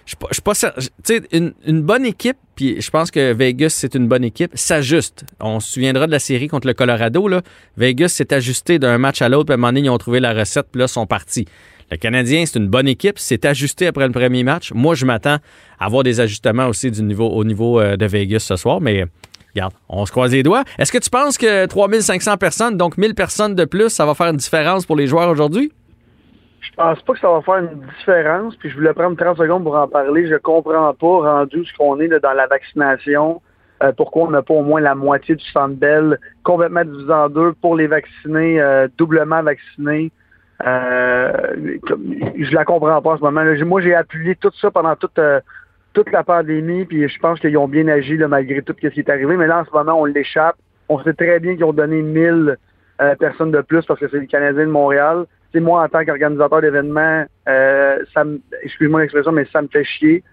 [0.06, 0.68] je suis pas- Tu
[1.04, 5.26] sais, une, une bonne équipe, puis je pense que Vegas, c'est une bonne équipe, s'ajuste.
[5.40, 7.42] On se souviendra de la série contre le Colorado, là.
[7.78, 10.20] Vegas s'est ajusté d'un match à l'autre, puis à un moment donné, ils ont trouvé
[10.22, 11.46] la recette, puis là, sont partis.
[11.92, 14.72] Le Canadien, c'est une bonne équipe, c'est ajusté après le premier match.
[14.74, 15.38] Moi, je m'attends
[15.80, 19.06] à avoir des ajustements aussi du niveau, au niveau euh, de Vegas ce soir, mais
[19.54, 20.64] regarde, on se croise les doigts.
[20.80, 24.28] Est-ce que tu penses que 3500 personnes, donc 1000 personnes de plus, ça va faire
[24.28, 25.72] une différence pour les joueurs aujourd'hui?
[26.64, 29.64] Je pense pas que ça va faire une différence, puis je voulais prendre 30 secondes
[29.64, 30.28] pour en parler.
[30.28, 33.42] Je comprends pas, rendu ce qu'on est dans la vaccination,
[33.84, 37.30] euh, pourquoi on n'a pas au moins la moitié du centre Bell complètement divisé en
[37.30, 40.12] deux pour les vaccinés, euh, doublement vaccinés.
[40.66, 41.32] Euh,
[42.38, 43.44] je la comprends pas en ce moment.
[43.66, 45.42] Moi, j'ai appuyé tout ça pendant toute, euh,
[45.94, 49.10] toute la pandémie, puis je pense qu'ils ont bien agi malgré tout ce qui est
[49.10, 49.36] arrivé.
[49.36, 50.56] Mais là, en ce moment, on l'échappe.
[50.90, 52.58] On sait très bien qu'ils ont donné 1000
[53.02, 55.26] euh, personnes de plus parce que c'est les Canadiens de Montréal.
[55.60, 60.24] Moi, en tant qu'organisateur d'événements, euh, ça me, excuse-moi l'expression, mais ça me fait chier.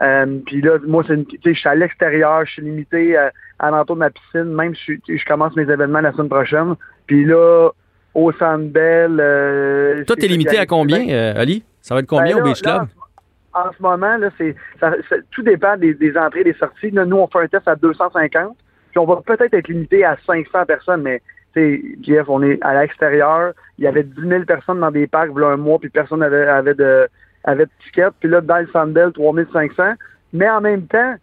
[0.00, 3.16] Euh, puis là, moi, c'est une, tu sais, je suis à l'extérieur, je suis limité
[3.16, 6.74] à, à l'entour de ma piscine, même si je, commence mes événements la semaine prochaine.
[7.06, 7.70] Puis là,
[8.14, 9.18] au Centre Bell...
[9.20, 11.64] Euh, Toi, t'es limité à combien, euh, Ali?
[11.80, 12.82] Ça va être combien ben au Beach là, Club?
[12.82, 16.44] en ce- En ce moment, là, c'est, ça- ça- tout dépend des, des entrées et
[16.44, 16.90] des sorties.
[16.90, 18.56] Là, nous, on fait un test à 250,
[18.90, 21.22] puis on va peut-être être limité à 500 personnes, mais
[21.58, 23.52] sais, Jeff, on est à l'extérieur.
[23.78, 26.46] Il y avait 10 000 personnes dans des parcs, voilà un mois, puis personne n'avait
[26.46, 27.08] avait de,
[27.44, 28.08] avait ticket.
[28.20, 29.94] Puis là, dans le Sandbell, 3500.
[30.32, 31.14] Mais en même temps,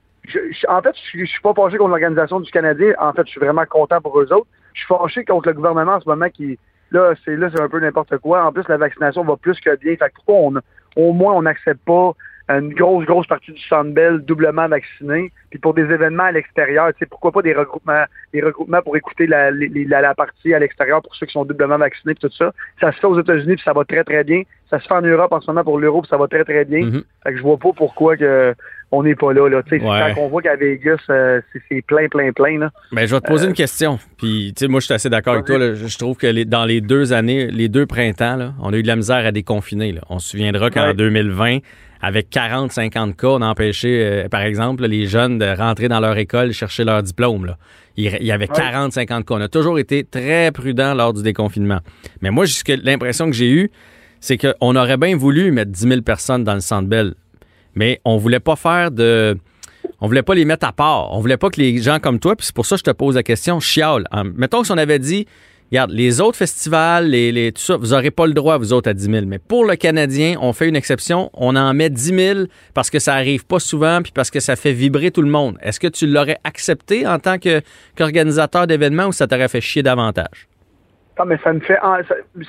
[0.68, 2.94] en fait, je, je suis pas fâché contre l'organisation du Canadien.
[3.00, 4.48] En fait, je suis vraiment content pour eux autres.
[4.74, 6.58] Je suis fâché contre le gouvernement en ce moment qui,
[6.92, 8.46] là, c'est là, c'est un peu n'importe quoi.
[8.46, 9.96] En plus, la vaccination va plus que bien.
[9.96, 10.62] Fait que pourquoi
[10.96, 12.14] au moins on n'accepte pas
[12.48, 15.32] une grosse, grosse partie du Sandbell doublement vaccinée.
[15.50, 18.96] Puis pour des événements à l'extérieur, tu sais, pourquoi pas des regroupements, des regroupements pour
[18.98, 22.36] écouter la, la, la partie à l'extérieur pour ceux qui sont doublement vaccinés puis tout
[22.36, 22.54] ça.
[22.80, 24.44] Ça se fait aux États-Unis puis ça va très, très bien.
[24.70, 26.66] Ça se fait en Europe en ce moment pour l'Euro puis ça va très, très
[26.66, 26.86] bien.
[26.86, 27.04] Mhm.
[27.24, 28.54] Fait que je vois pas pourquoi que
[28.92, 29.50] on n'est pas là.
[29.50, 29.64] là.
[29.64, 30.14] Tu sais, Ouais.
[30.16, 32.60] Quand on voit qu'à Vegas, euh, c'est plein, plein, plein.
[32.60, 32.70] Là.
[32.92, 33.98] Ben, je vais te poser une question.
[34.18, 35.58] Puis, tu sais, moi, je suis assez d'accord avec toi.
[35.58, 35.74] Là.
[35.74, 38.84] Je trouve que les- dans les deux années, les deux printemps, là, on a eu
[38.84, 39.92] de la misère à déconfiner.
[39.92, 40.02] là.
[40.10, 40.94] On se souviendra qu'en Ouais.
[40.94, 41.58] 2020,
[42.06, 46.00] avec 40-50 cas, on a empêché, euh, par exemple, là, les jeunes de rentrer dans
[46.00, 47.46] leur école chercher leur diplôme.
[47.46, 47.58] Là.
[47.98, 49.34] Il il y avait 40-50 cas.
[49.36, 51.80] On a toujours été très prudent lors du déconfinement.
[52.22, 53.72] Mais moi, jusque- l'impression que j'ai eue,
[54.20, 57.16] c'est qu'on aurait bien voulu mettre 10 000 personnes dans le Centre Bell,
[57.74, 59.38] mais on voulait pas faire de...
[60.02, 61.12] On voulait pas les mettre à part.
[61.14, 62.92] On voulait pas que les gens comme toi, puis c'est pour ça que je te
[62.92, 64.04] pose la question, chiale.
[64.12, 65.26] En- mettons que si on avait dit,
[65.72, 68.90] regarde, les autres festivals, les, les- tout ça, vous n'aurez pas le droit, vous autres,
[68.90, 69.26] à 10 000.
[69.26, 71.30] Mais pour le Canadien, on fait une exception.
[71.34, 72.40] On en met 10 000
[72.74, 75.58] parce que ça arrive pas souvent, puis parce que ça fait vibrer tout le monde.
[75.62, 80.48] Est-ce que tu l'aurais accepté en tant qu'organisateur d'événements ou ça t'aurait fait chier davantage?
[81.18, 82.00] Non, mais ça me fait ah,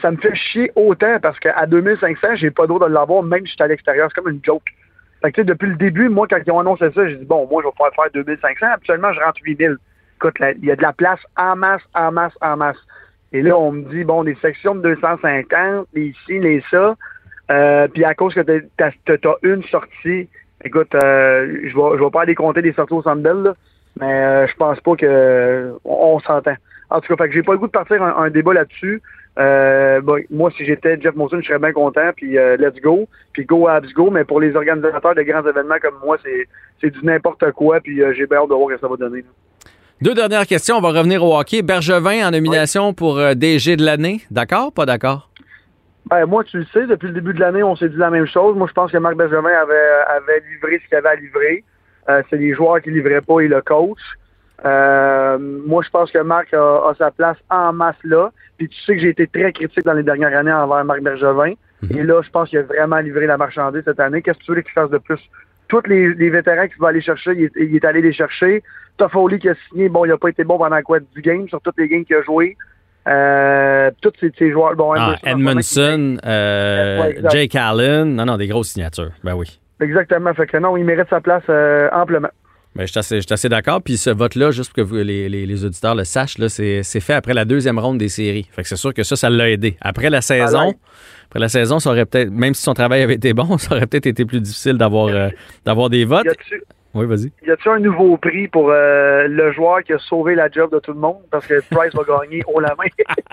[0.03, 3.51] ça, me fait chier autant parce qu'à 2500, j'ai pas droit de l'avoir, même si
[3.51, 4.09] je suis à l'extérieur.
[4.13, 4.65] C'est comme une joke.
[5.23, 7.63] Fait que, depuis le début, moi, quand ils ont annoncé ça, j'ai dit, bon, moi,
[7.63, 8.67] je vais pouvoir faire 2500.
[8.75, 9.77] Actuellement, je rentre 8000.
[10.17, 12.77] Écoute, il y a de la place en masse, en masse, en masse.
[13.37, 16.97] Et là, on me dit, bon, des sections de 250, les ici, les ça.
[17.51, 20.27] Euh, puis à cause que t'as as, une sortie,
[20.65, 23.55] écoute, euh, je vais je vais pas aller compter des sorties au Centre
[24.01, 26.57] mais euh, je pense pas que on, s'entend.
[26.89, 29.03] En tout cas, fait que j'ai pas le goût de partir un, débat là-dessus.
[29.39, 33.69] Euh, moi, si j'étais Jeff Molson, je serais bien content, puis let's go, puis go
[33.69, 36.17] Abs go, mais pour les organisateurs de grands événements comme moi,
[36.81, 39.25] c'est du n'importe quoi, puis j'ai bien hâte de voir ce que ça va donner.
[40.03, 40.77] Deux dernières questions.
[40.77, 41.63] On va revenir au hockey.
[41.63, 44.21] Bergevin en nomination pour euh, DG de l'année.
[44.31, 44.71] D'accord?
[44.73, 45.31] Pas d'accord?
[46.11, 48.27] Ben, moi, tu le sais, depuis le début de l'année, on s'est dit la même
[48.27, 48.57] chose.
[48.57, 49.75] Moi, je pense que Marc Bergevin avait,
[50.09, 51.65] avait livré ce qu'il avait à livrer.
[52.11, 53.99] Euh, c'est les joueurs qui livraient pas et le coach.
[54.67, 58.31] Euh, moi, je pense que Marc a, a, sa place en masse là.
[58.59, 61.55] Puis tu sais que j'ai été très critique dans les dernières années envers Marc Bergevin.
[61.91, 64.23] Et là, je pense qu'il a vraiment livré la marchandise cette année.
[64.23, 65.21] Qu'est-ce que tu veux qu'il fasse de plus?
[65.69, 68.63] Tous les, les vétérans qu'il va aller chercher, il est, il est, allé les chercher.
[68.97, 71.61] Toffoli qui a signé, bon, il a pas été bon pendant quoi du game, sur
[71.61, 72.57] toutes les games qu'il a joué.
[73.09, 74.75] Euh, tous ces, ces, joueurs.
[74.75, 78.17] Bon, ah, Edmondson, euh, ouais, Jake Allen.
[78.17, 79.13] Non, non, des grosses signatures.
[79.23, 79.61] Ben oui.
[79.81, 80.35] Exactement.
[80.35, 82.31] Fait que non, il mérite sa place euh, amplement.
[82.75, 83.81] Ben, je suis assez, assez d'accord.
[83.81, 87.15] Puis ce vote-là, juste pour que vous, les, les, les, auditeurs le sachent, c'est fait
[87.15, 88.49] après la deuxième ronde des séries.
[88.53, 89.77] Fait que c'est sûr que ça, ça l'a aidé.
[89.81, 90.75] Après la saison, Alors,
[91.27, 93.87] après la saison, ça aurait peut-être, même si son travail avait été bon, ça aurait
[93.87, 95.29] peut-être été plus difficile d'avoir euh,
[95.65, 96.27] d'avoir des votes.
[96.97, 97.31] Oui, vas-y.
[97.47, 100.79] Y a-t-il un nouveau prix pour euh, le joueur qui a sauvé la job de
[100.79, 101.19] tout le monde?
[101.31, 102.87] Parce que Price va gagner haut la main.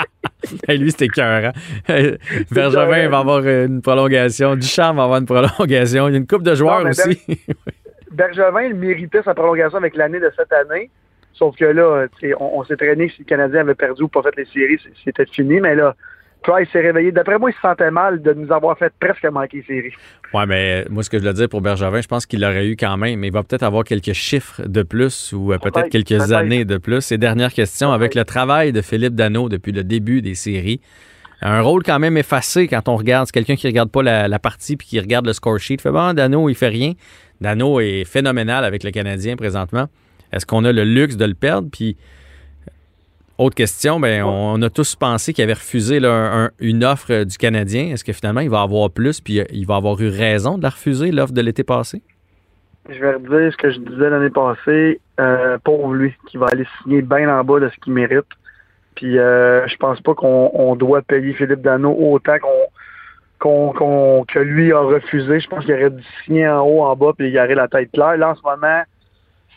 [0.68, 1.54] hey, lui, c'était cœur.
[1.88, 2.12] Hein?
[2.52, 4.58] Bergevin va avoir une prolongation.
[4.58, 6.10] Duchamp va avoir une prolongation.
[6.10, 7.22] Il y a une coupe de joueurs non, aussi.
[8.12, 10.90] Bergevin, il méritait sa prolongation avec l'année de cette année.
[11.32, 12.08] Sauf que là,
[12.40, 15.26] on, on s'est traîné si le Canadien avait perdu ou pas fait les séries, c'était
[15.26, 15.62] fini.
[15.62, 15.96] Mais là,
[16.44, 17.12] Price s'est réveillé.
[17.12, 19.94] D'après moi, il se sentait mal de nous avoir fait presque manquer les séries.
[20.34, 22.76] Oui, mais moi, ce que je veux dire pour Bergevin, je pense qu'il l'aurait eu
[22.76, 23.20] quand même.
[23.20, 26.78] Mais il va peut-être avoir quelques chiffres de plus ou peut-être quelques peut années de
[26.78, 27.12] plus.
[27.12, 30.82] Et dernière question, avec le travail de Philippe Dano depuis le début des séries,
[31.42, 33.28] un rôle quand même effacé quand on regarde.
[33.28, 35.78] C'est quelqu'un qui regarde pas la, la partie puis qui regarde le score sheet.
[35.82, 36.94] Fait bon, Dano, il fait rien.
[37.42, 39.88] Dano est phénoménal avec le Canadien présentement.
[40.32, 41.70] Est-ce qu'on a le luxe de le perdre?
[41.72, 41.98] Puis,
[43.38, 47.38] autre question, ben, on, a tous pensé qu'il avait refusé là, un, une offre du
[47.38, 47.88] Canadien.
[47.88, 50.70] Est-ce que finalement, il va avoir plus puis il va avoir eu raison de la
[50.70, 52.02] refuser, l'offre de l'été passé?
[52.90, 55.00] Je vais redire ce que je disais l'année passée.
[55.20, 58.26] Euh, pour lui, qui va aller signer bien en bas de ce qu'il mérite.
[58.96, 62.68] Puis, euh, je pense pas qu'on doit payer Philippe Dano autant qu'on
[63.40, 65.40] Qu qu que lui a refusé.
[65.40, 67.92] Je pense qu'il aurait dû signer en haut, en bas, puis il aurait la tête
[67.92, 68.16] claire.
[68.18, 68.84] Là, en ce moment,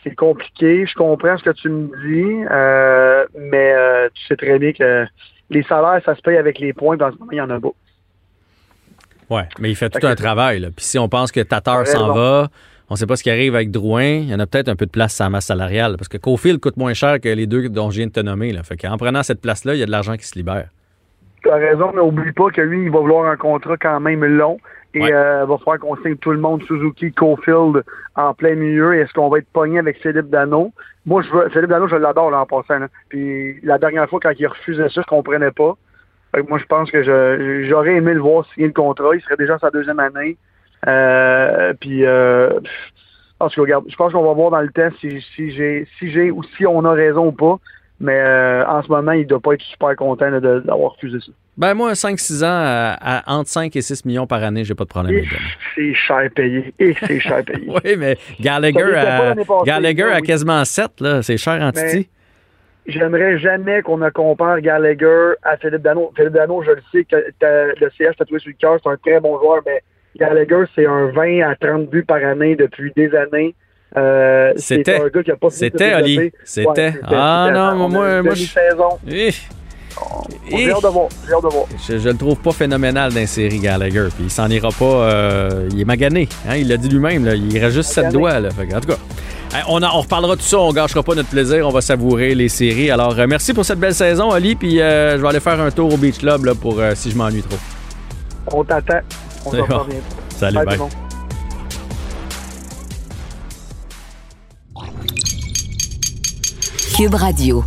[0.03, 0.85] c'est compliqué.
[0.85, 5.05] Je comprends ce que tu me dis, euh, mais euh, tu sais très bien que
[5.49, 6.97] les salaires, ça se paye avec les points.
[6.97, 7.69] Dans ce moment, il y en a pas.
[9.29, 10.59] Oui, mais il fait tout un travail.
[10.59, 10.69] Là.
[10.75, 12.47] Puis si on pense que Tatar s'en va,
[12.89, 14.75] on ne sait pas ce qui arrive avec Drouin, il y en a peut-être un
[14.75, 15.95] peu de place sur sa masse salariale.
[15.97, 18.53] Parce que Cofield coûte moins cher que les deux dont je viens de te nommer.
[18.53, 18.63] Là.
[18.63, 20.69] Fait qu'en prenant cette place-là, il y a de l'argent qui se libère
[21.47, 24.23] tu as raison, mais oublie pas que lui, il va vouloir un contrat quand même
[24.23, 24.57] long.
[24.93, 25.13] Et ouais.
[25.13, 27.83] euh, va falloir qu'on signe tout le monde, Suzuki, Cofield,
[28.15, 28.95] en plein milieu.
[28.95, 30.71] Est-ce qu'on va être pogné avec Philippe Dano?
[31.05, 32.79] Moi, je veux, Philippe Dano, je l'adore là, en passant.
[32.79, 32.87] Là.
[33.09, 35.75] Puis la dernière fois, quand il refusait ça, je comprenais pas.
[36.47, 37.03] Moi, je pense que
[37.67, 39.15] j'aurais aimé le voir signer le contrat.
[39.15, 40.37] Il serait déjà sa deuxième année.
[40.87, 42.59] Euh, puis, euh,
[43.39, 46.43] regarde, je pense qu'on va voir dans le temps si, si j'ai si j'ai ou
[46.43, 47.57] si on a raison ou pas.
[47.99, 51.31] Mais euh, en ce moment, il ne doit pas être super content d'avoir refusé ça.
[51.57, 54.83] Ben moi, 5-6 ans, à, à, entre 5 et 6 millions par année, j'ai pas
[54.83, 55.23] de problème.
[55.75, 56.71] C'est cher payé.
[56.77, 57.65] Et c'est cher payé.
[57.83, 59.33] oui, mais Gallagher, à,
[59.65, 62.07] Gallagher à quasiment 7, c'est cher en Titi.
[62.85, 66.13] J'aimerais jamais qu'on ne compare Gallagher à Philippe Dano.
[66.15, 69.19] Philippe Dano, je le sais, que le CH tatoué sur le cœur, c'est un très
[69.19, 69.81] bon joueur, mais
[70.15, 73.55] Gallagher, c'est un 20 à 30 buts par année depuis des années.
[73.95, 76.31] Euh, c'était a C'était Ali.
[76.43, 76.89] C'était.
[76.89, 78.43] Ouais, ah non, moi, moi je.
[78.43, 78.99] Saison.
[79.09, 79.29] Eh.
[80.49, 81.07] J'ai hâte de voir.
[81.25, 81.65] J'ai hâte de voir.
[81.87, 84.07] Je, je, le trouve pas phénoménal dans série Gallagher.
[84.15, 84.85] Puis il s'en ira pas.
[84.85, 86.29] Euh, il est magané.
[86.47, 87.27] Hein, il l'a dit lui-même.
[87.49, 88.39] Il reste juste 7 doigts.
[88.39, 88.49] Là.
[88.51, 88.97] Fait, en tout cas.
[89.69, 92.35] On, a, on, reparlera de tout ça, on gâchera pas notre plaisir, on va savourer
[92.35, 92.91] les séries.
[92.91, 95.71] Alors, euh, merci pour cette belle saison, Ali, puis euh, je vais aller faire un
[95.71, 97.57] tour au Beach Club là, pour euh, si je m'ennuie trop.
[98.51, 98.99] On t'attend.
[99.45, 99.85] On s'en bon.
[100.35, 100.77] Salut, bye.
[100.77, 100.79] bye.
[106.95, 107.63] Cube Radio.